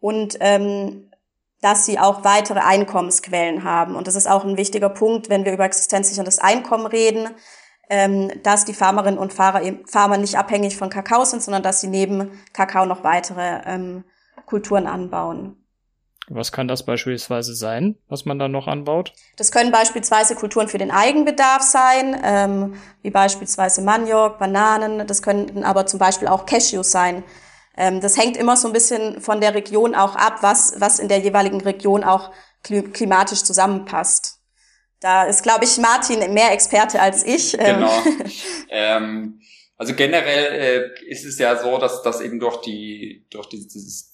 und 0.00 0.36
ähm, 0.40 1.10
dass 1.62 1.86
sie 1.86 1.98
auch 1.98 2.24
weitere 2.24 2.60
Einkommensquellen 2.60 3.64
haben. 3.64 3.96
Und 3.96 4.06
das 4.06 4.14
ist 4.14 4.28
auch 4.28 4.44
ein 4.44 4.56
wichtiger 4.56 4.90
Punkt, 4.90 5.30
wenn 5.30 5.44
wir 5.44 5.52
über 5.52 5.64
existenzsicherndes 5.64 6.38
Einkommen 6.38 6.86
reden, 6.86 7.30
ähm, 7.88 8.30
dass 8.42 8.64
die 8.64 8.74
Farmerinnen 8.74 9.18
und 9.18 9.32
Farmer, 9.32 9.62
Farmer 9.86 10.18
nicht 10.18 10.36
abhängig 10.36 10.76
von 10.76 10.90
Kakao 10.90 11.24
sind, 11.24 11.42
sondern 11.42 11.62
dass 11.62 11.80
sie 11.80 11.88
neben 11.88 12.30
Kakao 12.52 12.86
noch 12.86 13.04
weitere 13.04 13.60
ähm, 13.64 14.04
Kulturen 14.44 14.86
anbauen. 14.86 15.56
Was 16.28 16.50
kann 16.50 16.66
das 16.66 16.84
beispielsweise 16.84 17.54
sein, 17.54 17.96
was 18.08 18.24
man 18.24 18.38
dann 18.38 18.50
noch 18.50 18.66
anbaut? 18.66 19.12
Das 19.36 19.52
können 19.52 19.70
beispielsweise 19.70 20.34
Kulturen 20.34 20.66
für 20.66 20.78
den 20.78 20.90
Eigenbedarf 20.90 21.62
sein, 21.62 22.20
ähm, 22.24 22.74
wie 23.02 23.10
beispielsweise 23.10 23.80
Maniok, 23.82 24.38
Bananen. 24.38 25.06
Das 25.06 25.22
könnten 25.22 25.62
aber 25.62 25.86
zum 25.86 26.00
Beispiel 26.00 26.26
auch 26.26 26.44
Cashews 26.44 26.90
sein. 26.90 27.22
Ähm, 27.76 28.00
das 28.00 28.18
hängt 28.18 28.36
immer 28.36 28.56
so 28.56 28.66
ein 28.66 28.72
bisschen 28.72 29.20
von 29.20 29.40
der 29.40 29.54
Region 29.54 29.94
auch 29.94 30.16
ab, 30.16 30.38
was, 30.40 30.80
was 30.80 30.98
in 30.98 31.08
der 31.08 31.20
jeweiligen 31.20 31.60
Region 31.60 32.02
auch 32.02 32.32
klimatisch 32.62 33.44
zusammenpasst. 33.44 34.35
Da 35.06 35.22
ist, 35.22 35.44
glaube 35.44 35.64
ich, 35.64 35.78
Martin 35.78 36.18
mehr 36.34 36.52
Experte 36.52 37.00
als 37.00 37.24
ich. 37.24 37.54
Ähm. 37.60 37.76
Genau. 37.76 37.92
ähm, 38.70 39.40
also 39.76 39.94
generell 39.94 40.90
äh, 41.04 41.08
ist 41.08 41.24
es 41.24 41.38
ja 41.38 41.54
so, 41.54 41.78
dass 41.78 42.02
dass 42.02 42.20
eben 42.20 42.40
durch 42.40 42.60
die 42.62 43.24
durch 43.30 43.48
die, 43.48 43.64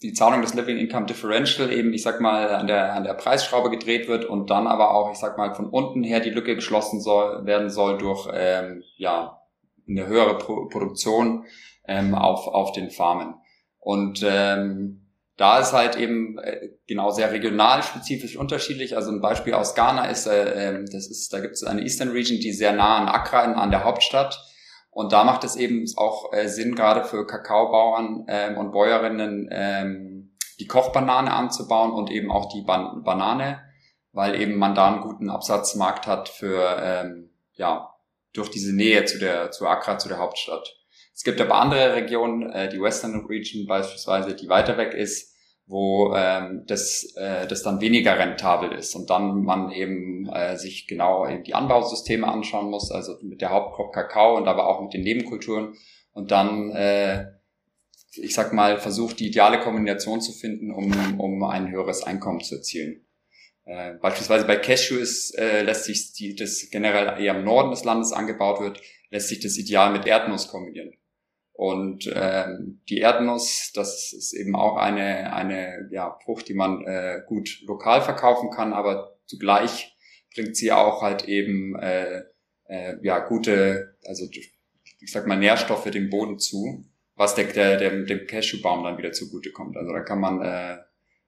die 0.03 0.13
Zahlung 0.13 0.43
des 0.43 0.53
Living 0.53 0.77
Income 0.77 1.07
Differential 1.07 1.73
eben, 1.73 1.95
ich 1.95 2.03
sag 2.03 2.21
mal, 2.21 2.51
an 2.51 2.67
der 2.67 2.93
an 2.93 3.05
der 3.05 3.15
Preisschraube 3.15 3.71
gedreht 3.71 4.07
wird 4.07 4.27
und 4.27 4.51
dann 4.51 4.67
aber 4.67 4.95
auch, 4.95 5.11
ich 5.13 5.19
sag 5.19 5.39
mal, 5.39 5.55
von 5.55 5.71
unten 5.71 6.03
her 6.03 6.21
die 6.21 6.29
Lücke 6.29 6.55
geschlossen 6.57 7.01
soll 7.01 7.47
werden 7.47 7.71
soll 7.71 7.97
durch 7.97 8.29
ähm, 8.31 8.83
ja 8.99 9.41
eine 9.89 10.07
höhere 10.07 10.37
Pro 10.37 10.67
Produktion 10.67 11.47
ähm, 11.89 12.15
auf 12.15 12.49
auf 12.49 12.73
den 12.73 12.91
Farmen 12.91 13.37
und 13.79 14.23
ähm, 14.23 15.02
da 15.37 15.59
ist 15.59 15.73
halt 15.73 15.97
eben 15.97 16.39
äh, 16.39 16.71
genau 16.87 17.11
sehr 17.11 17.33
regional 17.33 17.83
spezifisch 17.83 18.37
unterschiedlich. 18.37 18.97
Also 18.97 19.11
ein 19.11 19.21
Beispiel 19.21 19.55
aus 19.55 19.75
Ghana 19.75 20.07
ist, 20.07 20.27
äh, 20.27 20.69
ähm, 20.69 20.87
das 20.93 21.09
ist, 21.09 21.33
da 21.33 21.41
gibt 21.41 21.55
es 21.55 21.65
eine 21.65 21.83
Eastern 21.83 22.11
Region, 22.11 22.39
die 22.39 22.53
sehr 22.53 22.73
nah 22.73 22.99
an 22.99 23.09
Accra, 23.09 23.43
an 23.43 23.71
der 23.71 23.85
Hauptstadt 23.85 24.39
und 24.93 25.15
da 25.15 25.25
macht 25.25 25.43
es 25.43 25.57
eben 25.57 25.87
auch 25.97 26.35
äh, 26.35 26.49
Sinn, 26.49 26.75
gerade 26.75 27.05
für 27.05 27.27
Kakaobauern 27.27 28.27
ähm, 28.29 28.59
und 28.59 28.73
Bäuerinnen 28.73 29.49
ähm, 29.51 30.37
die 30.61 30.67
Kochbanane 30.67 31.33
anzubauen 31.33 31.93
und 31.93 32.11
eben 32.11 32.31
auch 32.31 32.53
die 32.53 32.61
Ban 32.61 33.03
Banane, 33.03 33.63
weil 34.13 34.39
eben 34.39 34.59
man 34.59 34.75
da 34.75 34.89
einen 34.89 35.01
guten 35.01 35.31
Absatzmarkt 35.31 36.07
hat 36.07 36.29
für 36.29 36.77
ähm, 36.83 37.31
ja 37.55 37.95
durch 38.35 38.51
diese 38.51 38.77
Nähe 38.77 39.07
zu 39.07 39.19
der 39.19 39.51
zu 39.51 39.67
Accra, 39.67 39.97
zu 39.97 40.09
der 40.09 40.19
Hauptstadt. 40.19 40.69
Es 41.15 41.25
gibt 41.25 41.41
aber 41.41 41.55
andere 41.57 41.95
Regionen, 41.95 42.51
äh, 42.51 42.69
die 42.69 42.81
Western 42.81 43.27
Region 43.27 43.67
beispielsweise, 43.67 44.35
die 44.35 44.49
weiter 44.49 44.77
weg 44.79 44.95
ist, 44.95 45.33
wo 45.67 46.15
ähm, 46.15 46.65
das, 46.67 47.15
äh, 47.17 47.47
das 47.47 47.63
dann 47.63 47.81
weniger 47.81 48.19
rentabel 48.19 48.73
ist 48.73 48.95
und 48.95 49.11
dann 49.11 49.43
man 49.43 49.71
eben 49.71 50.29
äh, 50.29 50.57
sich 50.57 50.87
genau 50.87 51.27
eben 51.29 51.45
die 51.45 51.55
Anbausysteme 51.55 52.27
anschauen 52.27 52.71
muss, 52.71 52.91
also 52.91 53.17
mit 53.23 53.41
der 53.41 53.51
Hauptkrop 53.51 53.93
Kakao 53.93 54.37
und 54.37 54.49
aber 54.49 54.67
auch 54.67 54.83
mit 54.83 54.93
den 54.93 55.03
Nebenkulturen 55.03 55.75
und 56.13 56.31
dann, 56.31 56.71
äh, 56.73 57.27
ich 58.15 58.35
sag 58.35 58.53
mal, 58.53 58.79
versucht 58.79 59.21
die 59.21 59.29
ideale 59.29 59.61
Kombination 59.61 60.21
zu 60.21 60.33
finden, 60.33 60.73
um, 60.73 61.19
um 61.19 61.43
ein 61.45 61.71
höheres 61.71 62.03
Einkommen 62.03 62.41
zu 62.41 62.57
erzielen. 62.57 63.07
Äh, 63.65 63.95
beispielsweise 63.95 64.45
bei 64.45 64.57
Cashew 64.57 64.97
ist, 64.97 65.39
äh, 65.39 65.63
lässt 65.63 65.85
sich 65.85 66.13
die, 66.13 66.35
das 66.35 66.69
generell 66.71 67.23
eher 67.23 67.37
im 67.37 67.45
Norden 67.45 67.71
des 67.71 67.85
Landes 67.85 68.13
angebaut 68.13 68.61
wird, 68.61 68.81
lässt 69.11 69.29
sich 69.29 69.41
das 69.41 69.57
ideal 69.57 69.93
mit 69.93 70.07
Erdnuss 70.07 70.49
kombinieren. 70.49 70.93
Und 71.63 72.13
ähm, 72.13 72.81
die 72.89 72.99
Erdnuss, 72.99 73.71
das 73.73 74.13
ist 74.13 74.33
eben 74.33 74.57
auch 74.57 74.77
eine, 74.77 75.33
eine 75.33 75.89
ja, 75.93 76.19
Frucht, 76.25 76.49
die 76.49 76.55
man 76.55 76.85
äh, 76.85 77.21
gut 77.29 77.61
lokal 77.69 78.03
verkaufen 78.03 78.51
kann, 78.51 78.73
aber 78.73 79.17
zugleich 79.27 79.97
bringt 80.35 80.57
sie 80.57 80.73
auch 80.73 81.03
halt 81.03 81.29
eben 81.29 81.79
äh, 81.79 82.25
äh, 82.67 82.97
ja 83.03 83.21
gute, 83.21 83.95
also 84.05 84.27
ich 84.33 85.13
sag 85.13 85.29
mal 85.29 85.39
Nährstoffe 85.39 85.89
dem 85.89 86.11
Boden 86.11 86.41
zu, 86.41 86.85
was 87.15 87.37
der, 87.37 87.45
der, 87.45 87.77
dem, 87.77 88.07
dem 88.07 88.27
Cashewbaum 88.27 88.83
dann 88.83 88.99
wieder 88.99 89.13
zugutekommt. 89.13 89.77
Also 89.77 89.93
da 89.93 90.01
kann 90.01 90.19
man 90.19 90.43
äh, 90.43 90.79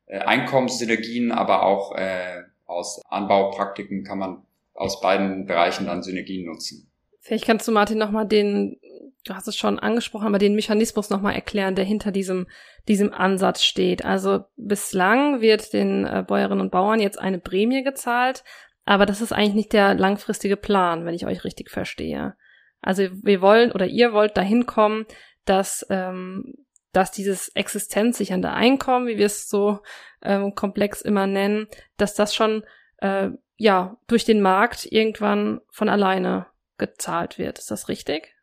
äh, 0.06 0.18
Einkommenssynergien, 0.18 1.30
aber 1.30 1.62
auch 1.62 1.94
äh, 1.94 2.42
aus 2.64 3.00
Anbaupraktiken 3.04 4.02
kann 4.02 4.18
man 4.18 4.42
aus 4.72 5.00
beiden 5.00 5.46
Bereichen 5.46 5.86
dann 5.86 6.02
Synergien 6.02 6.44
nutzen. 6.44 6.90
Vielleicht 7.20 7.46
kannst 7.46 7.68
du 7.68 7.72
Martin 7.72 7.98
nochmal 7.98 8.26
den 8.26 8.80
du 9.24 9.34
hast 9.34 9.48
es 9.48 9.56
schon 9.56 9.78
angesprochen, 9.78 10.26
aber 10.26 10.38
den 10.38 10.54
Mechanismus 10.54 11.10
nochmal 11.10 11.34
erklären, 11.34 11.74
der 11.74 11.84
hinter 11.84 12.12
diesem, 12.12 12.46
diesem 12.88 13.12
Ansatz 13.12 13.62
steht. 13.62 14.04
Also 14.04 14.44
bislang 14.56 15.40
wird 15.40 15.72
den 15.72 16.04
äh, 16.04 16.24
Bäuerinnen 16.26 16.60
und 16.60 16.70
Bauern 16.70 17.00
jetzt 17.00 17.18
eine 17.18 17.38
Prämie 17.38 17.82
gezahlt, 17.82 18.44
aber 18.84 19.06
das 19.06 19.20
ist 19.20 19.32
eigentlich 19.32 19.54
nicht 19.54 19.72
der 19.72 19.94
langfristige 19.94 20.56
Plan, 20.56 21.06
wenn 21.06 21.14
ich 21.14 21.26
euch 21.26 21.44
richtig 21.44 21.70
verstehe. 21.70 22.36
Also 22.82 23.04
wir 23.22 23.40
wollen 23.40 23.72
oder 23.72 23.86
ihr 23.86 24.12
wollt 24.12 24.36
dahin 24.36 24.66
kommen, 24.66 25.06
dass, 25.46 25.86
ähm, 25.88 26.54
dass 26.92 27.10
dieses 27.10 27.48
existenzsichernde 27.48 28.50
Einkommen, 28.50 29.06
wie 29.06 29.16
wir 29.16 29.26
es 29.26 29.48
so 29.48 29.80
ähm, 30.22 30.54
komplex 30.54 31.00
immer 31.00 31.26
nennen, 31.26 31.66
dass 31.96 32.14
das 32.14 32.34
schon 32.34 32.62
äh, 32.98 33.30
ja 33.56 33.96
durch 34.06 34.24
den 34.24 34.42
Markt 34.42 34.86
irgendwann 34.90 35.62
von 35.70 35.88
alleine 35.88 36.46
gezahlt 36.76 37.38
wird. 37.38 37.58
Ist 37.58 37.70
das 37.70 37.88
richtig? 37.88 38.33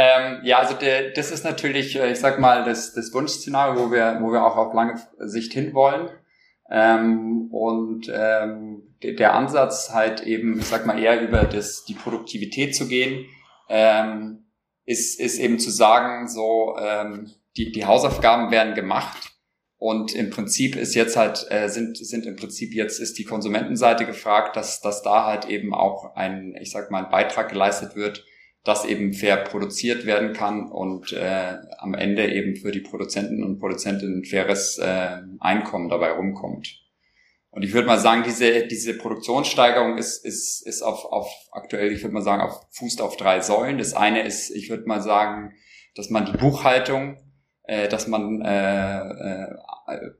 Ähm, 0.00 0.38
ja, 0.44 0.60
also 0.60 0.74
der, 0.74 1.10
das 1.10 1.32
ist 1.32 1.44
natürlich, 1.44 1.96
äh, 1.96 2.12
ich 2.12 2.20
sag 2.20 2.38
mal, 2.38 2.64
das, 2.64 2.94
das 2.94 3.12
Wunschszenario, 3.12 3.80
wo 3.80 3.90
wir, 3.90 4.18
wo 4.20 4.30
wir 4.30 4.44
auch 4.44 4.56
auf 4.56 4.72
lange 4.72 4.94
Sicht 5.18 5.52
hinwollen. 5.52 6.08
Ähm, 6.70 7.48
und 7.50 8.10
ähm, 8.14 8.94
der 9.02 9.34
Ansatz 9.34 9.90
halt 9.92 10.22
eben, 10.22 10.60
ich 10.60 10.66
sag 10.66 10.86
mal, 10.86 11.02
eher 11.02 11.20
über 11.20 11.42
das, 11.42 11.84
die 11.84 11.94
Produktivität 11.94 12.76
zu 12.76 12.86
gehen, 12.86 13.26
ähm, 13.68 14.44
ist, 14.84 15.18
ist 15.18 15.40
eben 15.40 15.58
zu 15.58 15.70
sagen, 15.70 16.28
so 16.28 16.76
ähm, 16.80 17.32
die, 17.56 17.72
die 17.72 17.84
Hausaufgaben 17.84 18.52
werden 18.52 18.74
gemacht 18.74 19.32
und 19.78 20.14
im 20.14 20.30
Prinzip 20.30 20.76
ist 20.76 20.94
jetzt 20.94 21.16
halt, 21.16 21.46
äh, 21.50 21.68
sind, 21.68 21.96
sind 21.96 22.26
im 22.26 22.36
Prinzip 22.36 22.72
jetzt 22.74 23.00
ist 23.00 23.18
die 23.18 23.24
Konsumentenseite 23.24 24.06
gefragt, 24.06 24.56
dass, 24.56 24.80
dass 24.80 25.02
da 25.02 25.26
halt 25.26 25.46
eben 25.46 25.74
auch 25.74 26.14
ein, 26.16 26.56
ich 26.60 26.70
sag 26.70 26.90
mal, 26.90 27.04
ein 27.04 27.10
Beitrag 27.10 27.48
geleistet 27.48 27.96
wird, 27.96 28.24
das 28.68 28.84
eben 28.84 29.14
fair 29.14 29.38
produziert 29.38 30.04
werden 30.04 30.34
kann 30.34 30.70
und 30.70 31.12
äh, 31.12 31.56
am 31.78 31.94
Ende 31.94 32.30
eben 32.30 32.54
für 32.54 32.70
die 32.70 32.80
Produzenten 32.80 33.42
und 33.42 33.58
Produzentinnen 33.58 34.20
ein 34.20 34.24
faires 34.24 34.76
äh, 34.78 35.22
Einkommen 35.40 35.88
dabei 35.88 36.10
rumkommt. 36.12 36.82
Und 37.50 37.62
ich 37.62 37.72
würde 37.72 37.86
mal 37.86 37.98
sagen, 37.98 38.24
diese, 38.24 38.66
diese 38.66 38.98
Produktionssteigerung 38.98 39.96
ist, 39.96 40.22
ist, 40.22 40.66
ist 40.66 40.82
auf, 40.82 41.06
auf 41.06 41.32
aktuell, 41.50 41.92
ich 41.92 42.02
würde 42.02 42.12
mal 42.12 42.22
sagen, 42.22 42.42
auf 42.42 42.66
fußt 42.72 43.00
auf 43.00 43.16
drei 43.16 43.40
Säulen. 43.40 43.78
Das 43.78 43.94
eine 43.94 44.22
ist, 44.26 44.50
ich 44.50 44.68
würde 44.68 44.84
mal 44.86 45.00
sagen, 45.00 45.54
dass 45.94 46.10
man 46.10 46.26
die 46.26 46.36
Buchhaltung, 46.36 47.16
äh, 47.62 47.88
dass 47.88 48.06
man 48.06 48.42
äh, 48.42 48.98
äh, 48.98 49.46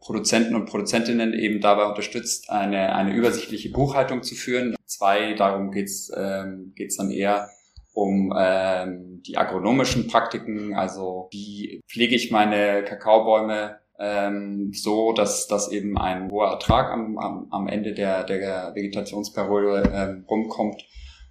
Produzenten 0.00 0.54
und 0.54 0.64
Produzentinnen 0.64 1.34
eben 1.34 1.60
dabei 1.60 1.84
unterstützt, 1.84 2.48
eine, 2.48 2.94
eine 2.94 3.14
übersichtliche 3.14 3.70
Buchhaltung 3.70 4.22
zu 4.22 4.34
führen. 4.34 4.74
Zwei, 4.86 5.34
darum 5.34 5.70
geht's 5.70 6.10
ähm, 6.16 6.72
geht's 6.74 6.96
dann 6.96 7.10
eher 7.10 7.50
um 7.98 8.32
ähm, 8.38 9.22
die 9.26 9.36
agronomischen 9.36 10.06
Praktiken, 10.06 10.74
also 10.74 11.28
wie 11.32 11.80
pflege 11.90 12.14
ich 12.14 12.30
meine 12.30 12.84
Kakaobäume 12.84 13.80
ähm, 13.98 14.70
so, 14.72 15.12
dass, 15.12 15.48
dass 15.48 15.72
eben 15.72 15.98
ein 15.98 16.30
hoher 16.30 16.48
Ertrag 16.48 16.92
am, 16.92 17.18
am, 17.18 17.48
am 17.50 17.66
Ende 17.66 17.94
der, 17.94 18.22
der 18.22 18.72
Vegetationsperiode 18.76 19.90
ähm, 19.92 20.24
rumkommt. 20.30 20.84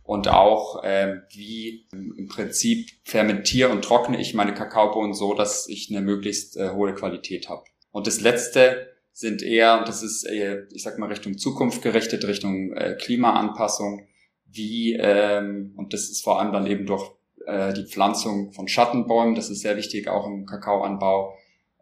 Und 0.03 0.29
auch 0.29 0.81
ähm, 0.83 1.21
wie 1.33 1.87
im 1.91 2.27
Prinzip 2.29 2.89
fermentiere 3.03 3.69
und 3.69 3.83
trockne 3.83 4.19
ich 4.19 4.33
meine 4.33 4.53
Kakaobohnen 4.53 5.13
so, 5.13 5.33
dass 5.33 5.67
ich 5.67 5.89
eine 5.89 6.01
möglichst 6.01 6.57
äh, 6.57 6.71
hohe 6.71 6.93
Qualität 6.93 7.49
habe. 7.49 7.63
Und 7.91 8.07
das 8.07 8.21
Letzte 8.21 8.87
sind 9.11 9.41
eher, 9.41 9.79
und 9.79 9.87
das 9.87 10.03
ist, 10.03 10.23
eher, 10.23 10.63
ich 10.71 10.83
sag 10.83 10.97
mal, 10.97 11.09
Richtung 11.09 11.37
Zukunft 11.37 11.81
gerichtet, 11.81 12.25
Richtung 12.25 12.71
äh, 12.73 12.95
Klimaanpassung, 12.99 14.06
wie, 14.51 14.93
ähm, 14.93 15.73
und 15.75 15.93
das 15.93 16.09
ist 16.09 16.23
vor 16.23 16.39
allem 16.39 16.51
dann 16.51 16.67
eben 16.67 16.85
durch 16.85 17.11
äh, 17.45 17.73
die 17.73 17.85
Pflanzung 17.85 18.51
von 18.51 18.67
Schattenbäumen, 18.67 19.35
das 19.35 19.49
ist 19.49 19.61
sehr 19.61 19.77
wichtig 19.77 20.07
auch 20.07 20.25
im 20.27 20.45
Kakaoanbau, 20.45 21.33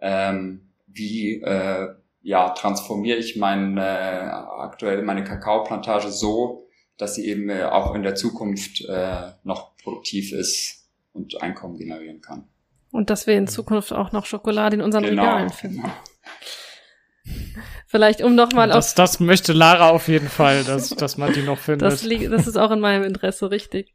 ähm, 0.02 0.70
wie 0.88 1.42
äh, 1.42 1.88
ja, 2.22 2.50
transformiere 2.50 3.18
ich 3.18 3.36
mein, 3.36 3.78
äh, 3.78 3.82
aktuell 3.82 5.04
meine 5.04 5.24
Kakaoplantage 5.24 6.10
so, 6.10 6.68
dass 6.98 7.16
sie 7.16 7.28
eben 7.28 7.50
äh, 7.50 7.64
auch 7.64 7.94
in 7.94 8.04
der 8.04 8.16
Zukunft 8.16 8.84
äh, 8.86 9.32
noch 9.44 9.76
produktiv 9.78 10.32
ist 10.32 10.90
und 11.14 11.42
Einkommen 11.42 11.78
generieren 11.78 12.22
kann. 12.22 12.48
Und 12.92 13.10
dass 13.10 13.28
wir 13.28 13.38
in 13.38 13.48
Zukunft 13.48 13.94
auch 13.94 14.12
noch 14.12 14.26
Schokolade 14.26 14.76
in 14.76 14.82
unseren 14.82 15.04
genau, 15.04 15.24
Regalen 15.24 15.50
finden. 15.50 15.82
Genau. 15.82 15.94
Vielleicht 17.88 18.22
um 18.22 18.36
nochmal 18.36 18.72
auf. 18.72 18.94
Das 18.94 19.20
möchte 19.20 19.54
Lara 19.54 19.90
auf 19.90 20.08
jeden 20.08 20.28
Fall, 20.28 20.64
dass, 20.64 20.90
dass 20.90 21.18
man 21.18 21.34
die 21.34 21.42
noch 21.42 21.58
findet. 21.60 21.84
Das, 21.84 22.04
liegt, 22.04 22.32
das 22.32 22.48
ist 22.48 22.58
auch 22.58 22.72
in 22.72 22.80
meinem 22.80 23.04
Interesse, 23.04 23.52
richtig. 23.52 23.94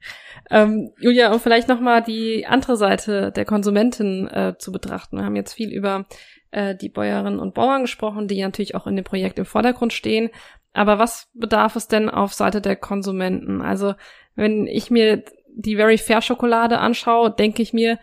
Ähm, 0.51 0.93
Julia, 0.99 1.33
um 1.33 1.41
vielleicht 1.41 1.69
nochmal 1.69 2.03
die 2.03 2.47
andere 2.47 2.77
Seite 2.77 3.31
der 3.31 3.45
Konsumentin 3.45 4.27
äh, 4.29 4.55
zu 4.59 4.73
betrachten. 4.73 5.19
Wir 5.19 5.25
haben 5.25 5.37
jetzt 5.37 5.53
viel 5.53 5.71
über 5.71 6.07
äh, 6.51 6.75
die 6.75 6.89
Bäuerinnen 6.89 7.39
und 7.39 7.55
Bauern 7.55 7.83
gesprochen, 7.83 8.27
die 8.27 8.43
natürlich 8.43 8.75
auch 8.75 8.87
in 8.87 8.97
dem 8.97 9.05
Projekt 9.05 9.39
im 9.39 9.47
Vordergrund 9.47 9.93
stehen. 9.93 10.31
Aber 10.73 10.99
was 10.99 11.29
bedarf 11.35 11.77
es 11.77 11.89
denn 11.89 12.09
auf 12.09 12.33
Seite 12.33 12.61
der 12.61 12.77
Konsumenten? 12.77 13.61
Also, 13.61 13.95
wenn 14.35 14.67
ich 14.67 14.91
mir 14.91 15.25
die 15.49 15.77
Very 15.77 15.99
Fair 15.99 16.23
Schokolade 16.23 16.79
anschaue, 16.79 17.31
denke 17.31 17.61
ich 17.63 17.73
mir, 17.73 17.99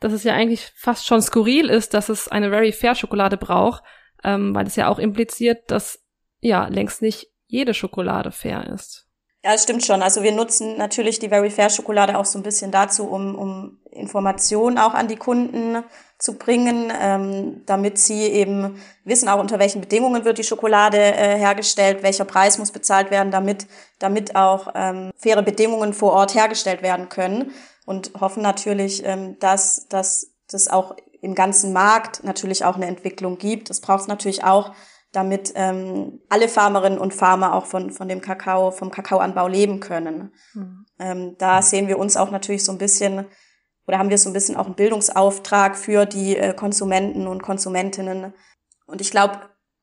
dass 0.00 0.12
es 0.12 0.24
ja 0.24 0.34
eigentlich 0.34 0.70
fast 0.74 1.06
schon 1.06 1.20
skurril 1.20 1.68
ist, 1.68 1.92
dass 1.92 2.08
es 2.08 2.28
eine 2.28 2.50
Very 2.50 2.72
Fair 2.72 2.94
Schokolade 2.94 3.36
braucht 3.36 3.82
ähm, 4.24 4.54
weil 4.54 4.66
es 4.66 4.76
ja 4.76 4.88
auch 4.88 4.98
impliziert, 4.98 5.70
dass 5.70 6.00
ja 6.40 6.68
längst 6.68 7.02
nicht 7.02 7.28
jede 7.46 7.74
Schokolade 7.74 8.32
fair 8.32 8.66
ist. 8.72 9.06
Ja, 9.42 9.52
das 9.52 9.62
stimmt 9.62 9.84
schon. 9.84 10.02
Also 10.02 10.22
wir 10.22 10.32
nutzen 10.32 10.76
natürlich 10.76 11.18
die 11.18 11.30
Very 11.30 11.48
Fair 11.48 11.70
Schokolade 11.70 12.18
auch 12.18 12.26
so 12.26 12.38
ein 12.38 12.42
bisschen 12.42 12.70
dazu, 12.70 13.06
um, 13.06 13.34
um 13.34 13.78
Informationen 13.90 14.76
auch 14.76 14.92
an 14.92 15.08
die 15.08 15.16
Kunden 15.16 15.82
zu 16.18 16.36
bringen, 16.36 16.92
ähm, 17.00 17.62
damit 17.64 17.96
sie 17.96 18.24
eben 18.24 18.78
wissen, 19.04 19.30
auch 19.30 19.40
unter 19.40 19.58
welchen 19.58 19.80
Bedingungen 19.80 20.26
wird 20.26 20.36
die 20.36 20.44
Schokolade 20.44 20.98
äh, 20.98 21.38
hergestellt, 21.38 22.02
welcher 22.02 22.26
Preis 22.26 22.58
muss 22.58 22.70
bezahlt 22.70 23.10
werden, 23.10 23.30
damit, 23.30 23.66
damit 23.98 24.36
auch 24.36 24.72
ähm, 24.74 25.10
faire 25.16 25.42
Bedingungen 25.42 25.94
vor 25.94 26.12
Ort 26.12 26.34
hergestellt 26.34 26.82
werden 26.82 27.08
können 27.08 27.52
und 27.86 28.12
hoffen 28.20 28.42
natürlich, 28.42 29.02
ähm, 29.06 29.38
dass, 29.38 29.88
dass 29.88 30.34
das 30.50 30.68
auch 30.68 30.94
im 31.20 31.34
ganzen 31.34 31.72
Markt 31.72 32.24
natürlich 32.24 32.64
auch 32.64 32.76
eine 32.76 32.86
Entwicklung 32.86 33.38
gibt. 33.38 33.70
Das 33.70 33.80
braucht 33.80 34.02
es 34.02 34.08
natürlich 34.08 34.44
auch, 34.44 34.72
damit 35.12 35.52
ähm, 35.56 36.20
alle 36.28 36.48
Farmerinnen 36.48 36.98
und 36.98 37.14
Farmer 37.14 37.54
auch 37.54 37.66
von, 37.66 37.90
von 37.90 38.08
dem 38.08 38.20
Kakao, 38.20 38.70
vom 38.70 38.90
Kakaoanbau 38.90 39.48
leben 39.48 39.80
können. 39.80 40.32
Mhm. 40.54 40.86
Ähm, 40.98 41.34
da 41.38 41.62
sehen 41.62 41.88
wir 41.88 41.98
uns 41.98 42.16
auch 42.16 42.30
natürlich 42.30 42.64
so 42.64 42.72
ein 42.72 42.78
bisschen, 42.78 43.26
oder 43.86 43.98
haben 43.98 44.10
wir 44.10 44.18
so 44.18 44.30
ein 44.30 44.34
bisschen 44.34 44.56
auch 44.56 44.66
einen 44.66 44.76
Bildungsauftrag 44.76 45.76
für 45.76 46.06
die 46.06 46.36
äh, 46.36 46.54
Konsumenten 46.54 47.26
und 47.26 47.42
Konsumentinnen. 47.42 48.32
Und 48.86 49.00
ich 49.00 49.10
glaube, 49.10 49.40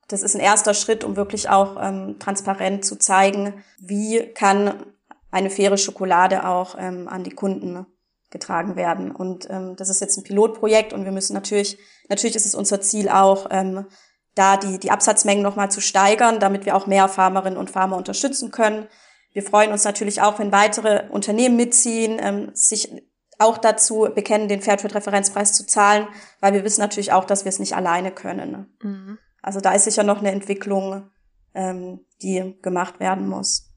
das 0.08 0.22
ist 0.22 0.34
ein 0.34 0.40
erster 0.40 0.72
Schritt, 0.72 1.04
um 1.04 1.16
wirklich 1.16 1.50
auch 1.50 1.76
ähm, 1.80 2.18
transparent 2.18 2.84
zu 2.84 2.96
zeigen, 2.96 3.62
wie 3.78 4.32
kann 4.32 4.86
eine 5.30 5.50
faire 5.50 5.76
Schokolade 5.76 6.48
auch 6.48 6.76
ähm, 6.78 7.06
an 7.06 7.22
die 7.22 7.34
Kunden 7.34 7.86
getragen 8.30 8.76
werden. 8.76 9.10
Und 9.10 9.48
ähm, 9.50 9.74
das 9.76 9.88
ist 9.88 10.00
jetzt 10.00 10.16
ein 10.16 10.24
Pilotprojekt 10.24 10.92
und 10.92 11.04
wir 11.04 11.12
müssen 11.12 11.34
natürlich, 11.34 11.78
natürlich 12.08 12.36
ist 12.36 12.46
es 12.46 12.54
unser 12.54 12.80
Ziel 12.80 13.08
auch, 13.08 13.46
ähm, 13.50 13.86
da 14.34 14.56
die, 14.56 14.78
die 14.78 14.90
Absatzmengen 14.90 15.42
nochmal 15.42 15.70
zu 15.70 15.80
steigern, 15.80 16.38
damit 16.38 16.64
wir 16.64 16.76
auch 16.76 16.86
mehr 16.86 17.08
Farmerinnen 17.08 17.58
und 17.58 17.70
Farmer 17.70 17.96
unterstützen 17.96 18.50
können. 18.50 18.86
Wir 19.32 19.42
freuen 19.42 19.72
uns 19.72 19.84
natürlich 19.84 20.22
auch, 20.22 20.38
wenn 20.38 20.52
weitere 20.52 21.08
Unternehmen 21.10 21.56
mitziehen, 21.56 22.18
ähm, 22.20 22.50
sich 22.54 22.92
auch 23.38 23.58
dazu 23.58 24.08
bekennen, 24.14 24.48
den 24.48 24.62
Fairtrade-Referenzpreis 24.62 25.52
zu 25.52 25.66
zahlen, 25.66 26.08
weil 26.40 26.52
wir 26.52 26.64
wissen 26.64 26.80
natürlich 26.80 27.12
auch, 27.12 27.24
dass 27.24 27.44
wir 27.44 27.50
es 27.50 27.58
nicht 27.58 27.76
alleine 27.76 28.10
können. 28.10 28.74
Mhm. 28.82 29.18
Also 29.42 29.60
da 29.60 29.72
ist 29.72 29.84
sicher 29.84 30.02
noch 30.02 30.18
eine 30.18 30.32
Entwicklung, 30.32 31.10
ähm, 31.54 32.04
die 32.20 32.58
gemacht 32.62 33.00
werden 33.00 33.28
muss. 33.28 33.67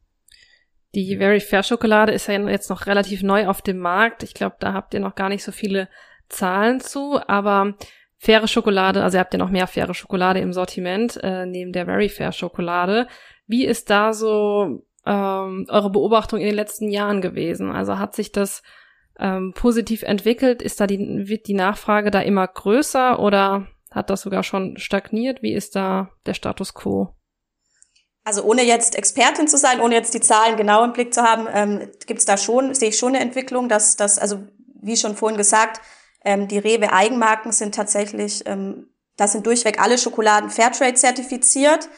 Die 0.94 1.18
Very 1.18 1.40
Fair 1.40 1.64
Schokolade 1.64 2.12
ist 2.12 2.28
ja 2.28 2.40
jetzt 2.50 2.70
noch 2.70 2.86
relativ 2.86 3.24
neu 3.24 3.48
auf 3.48 3.62
dem 3.62 3.80
Markt. 3.80 4.24
Ich 4.24 4.34
glaube, 4.34 4.58
da 4.60 4.74
habt 4.74 4.94
ihr 4.94 5.00
noch 5.00 5.16
gar 5.16 5.30
nicht 5.30 5.44
so 5.44 5.52
viele 5.52 5.88
Zahlen 6.28 6.82
zu, 6.82 7.20
aber 7.28 7.76
faire 8.18 8.48
Schokolade, 8.48 9.04
also 9.04 9.18
ihr 9.18 9.22
habt 9.22 9.34
ja 9.34 9.40
noch 9.40 9.50
mehr 9.50 9.68
faire 9.68 9.94
Schokolade 9.94 10.40
im 10.40 10.54
Sortiment, 10.54 11.18
äh, 11.24 11.46
neben 11.46 11.72
der 11.72 11.86
Very 11.86 12.10
Fair 12.10 12.32
Schokolade. 12.32 13.08
Wie 13.48 13.66
ist 13.66 13.90
da 13.90 14.14
so 14.14 14.84
ähm, 15.06 15.66
eure 15.70 15.90
Beobachtung 15.90 16.40
in 16.40 16.46
den 16.46 16.56
letzten 16.56 16.90
Jahren 16.90 17.22
gewesen? 17.22 17.72
Also 17.72 17.98
hat 17.98 18.16
sich 18.16 18.32
das 18.32 18.62
ähm, 19.20 19.54
positiv 19.56 20.04
entwickelt? 20.04 20.62
Ist 20.62 20.80
da 20.80 20.88
die, 20.88 21.00
wird 21.28 21.48
die 21.48 21.54
Nachfrage 21.54 22.12
da 22.12 22.22
immer 22.22 22.48
größer 22.48 23.20
oder 23.20 23.68
hat 23.92 24.10
das 24.10 24.22
sogar 24.22 24.44
schon 24.44 24.78
stagniert? 24.78 25.42
Wie 25.42 25.54
ist 25.54 25.76
da 25.76 26.10
der 26.26 26.34
Status 26.34 26.74
quo? 26.74 27.16
Also 28.24 28.44
ohne 28.44 28.64
jetzt 28.64 28.96
Expertin 28.96 29.48
zu 29.48 29.58
sein, 29.58 29.82
ohne 29.82 29.96
jetzt 29.96 30.14
die 30.14 30.22
Zahlen 30.22 30.56
genau 30.56 30.84
im 30.84 30.94
Blick 30.94 31.14
zu 31.14 31.24
haben, 31.24 31.48
ähm, 31.52 31.90
gibt 32.06 32.20
es 32.20 32.26
da 32.26 32.38
schon, 32.38 32.74
sehe 32.76 32.90
ich 32.90 32.98
schon 32.98 33.16
eine 33.16 33.20
Entwicklung, 33.20 33.68
dass 33.68 33.96
das, 33.96 34.20
also 34.20 34.44
wie 34.82 34.96
schon 34.96 35.16
vorhin 35.16 35.38
gesagt, 35.38 35.82
ähm, 36.24 36.48
die 36.48 36.60
Rewe 36.60 36.94
Eigenmarken 36.94 37.52
sind 37.52 37.74
tatsächlich, 37.74 38.44
ähm, 38.46 38.90
das 39.18 39.32
sind 39.32 39.46
durchweg 39.48 39.82
alle 39.82 39.98
Schokoladen 39.98 40.50
Fairtrade 40.52 40.94
zertifiziert. 40.94 41.90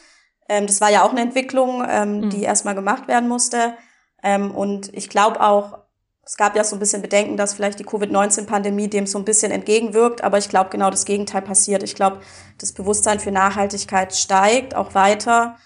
Ähm, 0.48 0.66
das 0.66 0.80
war 0.80 0.90
ja 0.90 1.04
auch 1.04 1.10
eine 1.10 1.20
Entwicklung, 1.20 1.84
ähm, 1.86 2.20
mhm. 2.20 2.30
die 2.30 2.42
erstmal 2.42 2.74
gemacht 2.74 3.06
werden 3.06 3.28
musste. 3.28 3.74
Ähm, 4.22 4.50
und 4.50 4.94
ich 4.94 5.10
glaube 5.10 5.40
auch, 5.42 5.78
es 6.24 6.38
gab 6.38 6.56
ja 6.56 6.64
so 6.64 6.74
ein 6.74 6.78
bisschen 6.78 7.02
Bedenken, 7.02 7.36
dass 7.36 7.52
vielleicht 7.52 7.78
die 7.78 7.84
Covid-19-Pandemie 7.84 8.88
dem 8.88 9.06
so 9.06 9.18
ein 9.18 9.26
bisschen 9.26 9.52
entgegenwirkt, 9.52 10.24
aber 10.24 10.38
ich 10.38 10.48
glaube 10.48 10.70
genau 10.70 10.88
das 10.88 11.04
Gegenteil 11.04 11.42
passiert. 11.42 11.82
Ich 11.82 11.94
glaube, 11.94 12.20
das 12.58 12.72
Bewusstsein 12.72 13.20
für 13.20 13.30
Nachhaltigkeit 13.30 14.14
steigt 14.14 14.74
auch 14.74 14.94
weiter 14.94 15.56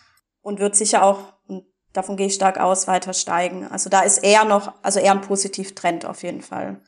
und 0.49 0.61
wird 0.61 0.75
sicher 0.75 1.05
auch, 1.05 1.35
und 1.47 1.65
davon 1.93 2.17
gehe 2.17 2.27
ich 2.27 2.35
stark 2.35 2.59
aus, 2.59 2.89
weiter 2.89 3.13
steigen. 3.13 3.67
Also 3.67 3.91
da 3.91 4.01
ist 4.01 4.25
eher 4.25 4.47
noch, 4.47 4.73
also 4.83 4.99
eher 4.99 5.13
ein 5.13 5.21
Positiv-Trend 5.21 6.07
auf 6.07 6.23
jeden 6.23 6.41
Fall 6.41 6.81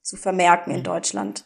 zu 0.00 0.16
vermerken 0.16 0.70
in 0.70 0.78
mhm. 0.78 0.84
Deutschland. 0.84 1.44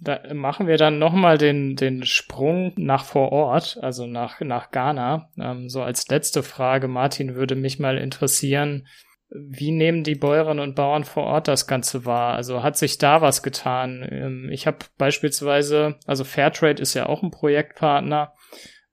Da 0.00 0.20
machen 0.34 0.66
wir 0.66 0.76
dann 0.76 0.98
nochmal 0.98 1.38
den, 1.38 1.76
den 1.76 2.04
Sprung 2.04 2.72
nach 2.76 3.04
vor 3.04 3.30
Ort, 3.32 3.78
also 3.80 4.06
nach, 4.06 4.40
nach 4.40 4.70
Ghana. 4.70 5.30
Ähm, 5.40 5.68
so 5.68 5.82
als 5.82 6.08
letzte 6.08 6.42
Frage, 6.42 6.88
Martin, 6.88 7.36
würde 7.36 7.54
mich 7.54 7.78
mal 7.78 7.96
interessieren, 7.96 8.86
wie 9.30 9.70
nehmen 9.70 10.04
die 10.04 10.14
Bäuerinnen 10.14 10.62
und 10.62 10.74
Bauern 10.74 11.04
vor 11.04 11.24
Ort 11.24 11.48
das 11.48 11.66
Ganze 11.66 12.04
wahr? 12.04 12.34
Also 12.34 12.62
hat 12.62 12.76
sich 12.76 12.98
da 12.98 13.20
was 13.20 13.42
getan? 13.42 14.06
Ähm, 14.10 14.50
ich 14.50 14.66
habe 14.66 14.78
beispielsweise, 14.96 15.96
also 16.06 16.24
Fairtrade 16.24 16.82
ist 16.82 16.94
ja 16.94 17.06
auch 17.06 17.22
ein 17.22 17.30
Projektpartner, 17.30 18.32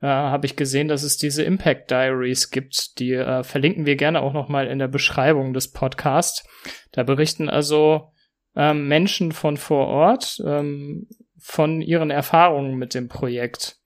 äh, 0.05 0.07
habe 0.07 0.45
ich 0.45 0.55
gesehen, 0.55 0.87
dass 0.87 1.01
es 1.01 1.17
diese 1.17 1.41
Impact 1.41 1.89
Diaries 1.89 2.51
gibt. 2.51 2.99
Die 2.99 3.13
äh, 3.13 3.43
verlinken 3.43 3.87
wir 3.87 3.95
gerne 3.95 4.21
auch 4.21 4.33
nochmal 4.33 4.67
in 4.67 4.77
der 4.77 4.87
Beschreibung 4.87 5.53
des 5.53 5.71
Podcasts. 5.71 6.47
Da 6.91 7.01
berichten 7.01 7.49
also 7.49 8.11
ähm, 8.55 8.87
Menschen 8.87 9.31
von 9.31 9.57
vor 9.57 9.87
Ort 9.87 10.39
ähm, 10.45 11.07
von 11.39 11.81
ihren 11.81 12.11
Erfahrungen 12.11 12.75
mit 12.75 12.93
dem 12.93 13.07
Projekt. 13.07 13.77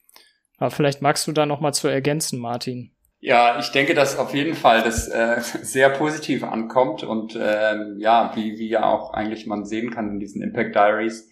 Aber 0.58 0.72
vielleicht 0.72 1.02
magst 1.02 1.26
du 1.26 1.32
da 1.32 1.46
noch 1.46 1.62
mal 1.62 1.72
zu 1.72 1.88
ergänzen, 1.88 2.38
Martin. 2.38 2.92
Ja, 3.22 3.58
ich 3.60 3.70
denke, 3.70 3.94
dass 3.94 4.18
auf 4.18 4.34
jeden 4.34 4.56
Fall 4.56 4.84
das 4.84 5.08
äh, 5.08 5.40
sehr 5.62 5.90
positiv 5.90 6.44
ankommt 6.44 7.04
und 7.04 7.40
ähm, 7.42 7.96
ja, 7.98 8.34
wie, 8.36 8.58
wie 8.58 8.68
ja 8.68 8.84
auch 8.84 9.14
eigentlich 9.14 9.48
man 9.48 9.64
sehen 9.64 9.90
kann 9.90 10.10
in 10.10 10.20
diesen 10.20 10.42
Impact 10.42 10.76
Diaries, 10.76 11.29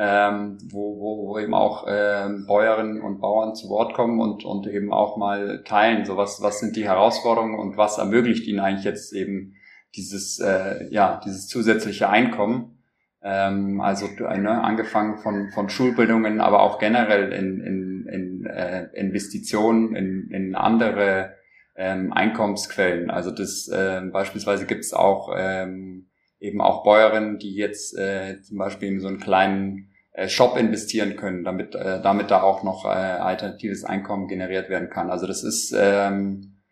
ähm, 0.00 0.58
wo, 0.70 1.00
wo, 1.00 1.28
wo 1.28 1.38
eben 1.40 1.54
auch 1.54 1.84
ähm, 1.88 2.46
Bäuerinnen 2.46 3.00
und 3.02 3.20
Bauern 3.20 3.56
zu 3.56 3.68
Wort 3.68 3.94
kommen 3.94 4.20
und, 4.20 4.44
und 4.44 4.68
eben 4.68 4.92
auch 4.92 5.16
mal 5.16 5.64
teilen, 5.64 6.04
so 6.04 6.16
was, 6.16 6.40
was 6.40 6.60
sind 6.60 6.76
die 6.76 6.84
Herausforderungen 6.84 7.58
und 7.58 7.76
was 7.76 7.98
ermöglicht 7.98 8.46
ihnen 8.46 8.60
eigentlich 8.60 8.84
jetzt 8.84 9.12
eben 9.12 9.56
dieses, 9.96 10.38
äh, 10.38 10.86
ja, 10.90 11.20
dieses 11.24 11.48
zusätzliche 11.48 12.08
Einkommen. 12.08 12.78
Ähm, 13.22 13.80
also 13.80 14.06
ne, 14.06 14.62
angefangen 14.62 15.18
von, 15.18 15.50
von 15.50 15.68
Schulbildungen, 15.68 16.40
aber 16.40 16.62
auch 16.62 16.78
generell 16.78 17.32
in, 17.32 17.60
in, 17.60 18.06
in 18.06 18.46
äh, 18.46 18.84
Investitionen 18.94 19.96
in, 19.96 20.30
in 20.30 20.54
andere 20.54 21.34
ähm, 21.74 22.12
Einkommensquellen. 22.12 23.10
Also 23.10 23.32
das 23.32 23.66
äh, 23.66 24.02
beispielsweise 24.12 24.66
gibt 24.66 24.84
es 24.84 24.92
auch 24.92 25.34
ähm, 25.36 26.08
eben 26.40 26.60
auch 26.60 26.84
Bäuerinnen, 26.84 27.38
die 27.38 27.54
jetzt 27.54 27.96
äh, 27.96 28.40
zum 28.42 28.58
Beispiel 28.58 28.88
in 28.88 29.00
so 29.00 29.08
einen 29.08 29.20
kleinen 29.20 29.90
äh, 30.12 30.28
Shop 30.28 30.56
investieren 30.56 31.16
können, 31.16 31.44
damit 31.44 31.74
äh, 31.74 32.00
damit 32.02 32.30
da 32.30 32.42
auch 32.42 32.62
noch 32.62 32.84
äh, 32.84 32.88
alternatives 32.88 33.84
Einkommen 33.84 34.28
generiert 34.28 34.68
werden 34.68 34.90
kann. 34.90 35.10
Also 35.10 35.26
das 35.26 35.42
ist 35.42 35.74
ähm, 35.76 36.62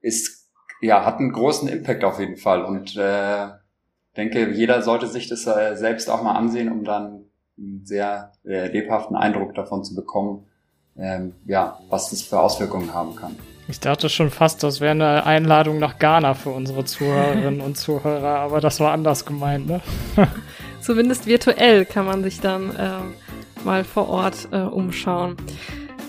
ist 0.00 0.40
ja, 0.80 1.04
hat 1.04 1.18
einen 1.18 1.32
großen 1.32 1.68
Impact 1.68 2.04
auf 2.04 2.18
jeden 2.18 2.36
Fall 2.36 2.64
und 2.64 2.96
äh, 2.96 3.48
denke, 4.16 4.50
jeder 4.50 4.82
sollte 4.82 5.06
sich 5.06 5.28
das 5.28 5.46
äh, 5.46 5.76
selbst 5.76 6.08
auch 6.08 6.22
mal 6.22 6.34
ansehen, 6.34 6.70
um 6.70 6.84
dann 6.84 7.26
einen 7.58 7.84
sehr 7.84 8.32
äh, 8.44 8.68
lebhaften 8.68 9.16
Eindruck 9.16 9.54
davon 9.54 9.84
zu 9.84 9.94
bekommen, 9.94 10.46
ähm, 10.96 11.34
ja, 11.44 11.78
was 11.88 12.10
das 12.10 12.22
für 12.22 12.40
Auswirkungen 12.40 12.94
haben 12.94 13.14
kann. 13.14 13.36
Ich 13.70 13.78
dachte 13.78 14.08
schon 14.08 14.30
fast, 14.30 14.64
das 14.64 14.80
wäre 14.80 14.90
eine 14.90 15.24
Einladung 15.24 15.78
nach 15.78 16.00
Ghana 16.00 16.34
für 16.34 16.50
unsere 16.50 16.84
Zuhörerinnen 16.84 17.60
und 17.60 17.76
Zuhörer, 17.78 18.40
aber 18.40 18.60
das 18.60 18.80
war 18.80 18.92
anders 18.92 19.24
gemeint, 19.24 19.68
ne? 19.68 19.80
Zumindest 20.80 21.26
virtuell 21.26 21.84
kann 21.84 22.04
man 22.04 22.24
sich 22.24 22.40
dann 22.40 22.74
äh, 22.74 23.64
mal 23.64 23.84
vor 23.84 24.08
Ort 24.08 24.48
äh, 24.50 24.58
umschauen. 24.58 25.36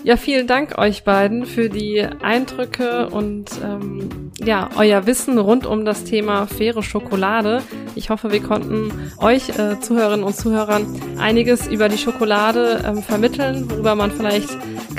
Ja, 0.04 0.16
vielen 0.16 0.48
Dank 0.48 0.78
euch 0.78 1.04
beiden 1.04 1.46
für 1.46 1.68
die 1.68 2.00
Eindrücke 2.00 3.08
und 3.08 3.50
ähm, 3.62 4.32
ja, 4.44 4.68
euer 4.76 5.06
Wissen 5.06 5.38
rund 5.38 5.64
um 5.64 5.84
das 5.84 6.02
Thema 6.02 6.48
faire 6.48 6.82
Schokolade. 6.82 7.62
Ich 7.94 8.10
hoffe, 8.10 8.32
wir 8.32 8.42
konnten 8.42 9.12
euch 9.18 9.50
äh, 9.50 9.78
Zuhörerinnen 9.78 10.24
und 10.24 10.34
Zuhörern 10.34 11.00
einiges 11.18 11.68
über 11.68 11.88
die 11.88 11.98
Schokolade 11.98 12.82
ähm, 12.84 13.00
vermitteln, 13.04 13.70
worüber 13.70 13.94
man 13.94 14.10
vielleicht 14.10 14.50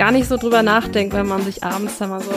gar 0.04 0.12
nicht 0.12 0.28
so 0.28 0.36
drüber 0.36 0.64
nachdenkt, 0.64 1.14
wenn 1.14 1.28
man 1.28 1.44
sich 1.44 1.64
abends 1.64 1.98
da 1.98 2.08
mal 2.08 2.20
so 2.20 2.32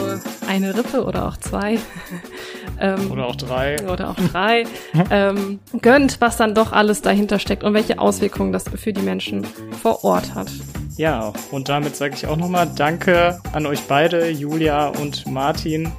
eine 0.47 0.73
Rippe 0.73 1.03
oder 1.03 1.27
auch 1.27 1.35
zwei 1.35 1.77
ähm, 2.79 3.11
oder 3.11 3.25
auch 3.25 3.35
drei 3.35 3.75
oder 3.91 4.11
auch 4.11 4.15
drei 4.31 4.63
ähm, 5.11 5.59
gönnt, 5.81 6.21
was 6.21 6.37
dann 6.37 6.55
doch 6.55 6.71
alles 6.71 7.01
dahinter 7.01 7.39
steckt 7.39 7.65
und 7.65 7.73
welche 7.73 7.99
Auswirkungen 7.99 8.53
das 8.53 8.63
für 8.73 8.93
die 8.93 9.01
Menschen 9.01 9.45
vor 9.81 10.05
Ort 10.05 10.33
hat. 10.33 10.47
Ja, 10.95 11.33
und 11.51 11.67
damit 11.67 11.97
sage 11.97 12.13
ich 12.15 12.25
auch 12.25 12.37
nochmal 12.37 12.71
Danke 12.73 13.41
an 13.51 13.65
euch 13.65 13.81
beide, 13.81 14.29
Julia 14.29 14.87
und 14.87 15.27
Martin, 15.27 15.91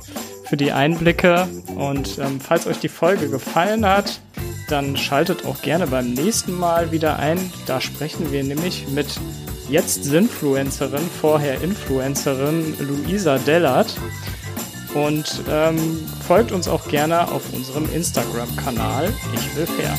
für 0.47 0.57
die 0.57 0.73
Einblicke. 0.73 1.49
Und 1.77 2.17
ähm, 2.17 2.41
falls 2.41 2.67
euch 2.67 2.79
die 2.79 2.89
Folge 2.89 3.29
gefallen 3.29 3.85
hat, 3.85 4.23
dann 4.71 4.97
schaltet 4.97 5.45
auch 5.45 5.61
gerne 5.61 5.87
beim 5.87 6.15
nächsten 6.15 6.59
Mal 6.59 6.93
wieder 6.93 7.19
ein. 7.19 7.39
Da 7.67 7.83
sprechen 7.83 8.33
wir 8.33 8.43
nämlich 8.43 8.89
mit 8.89 9.21
jetzt 9.69 10.05
Sinfluencerin, 10.05 11.09
vorher 11.21 11.61
Influencerin 11.63 12.77
Luisa 12.81 13.39
Dellert. 13.39 13.97
Und 14.95 15.43
ähm, 15.51 15.79
folgt 16.27 16.51
uns 16.51 16.67
auch 16.67 16.89
gerne 16.89 17.31
auf 17.31 17.43
unserem 17.53 17.93
Instagram-Kanal 17.93 19.13
Ich 19.35 19.57
will 19.57 19.67
fair. 19.67 19.99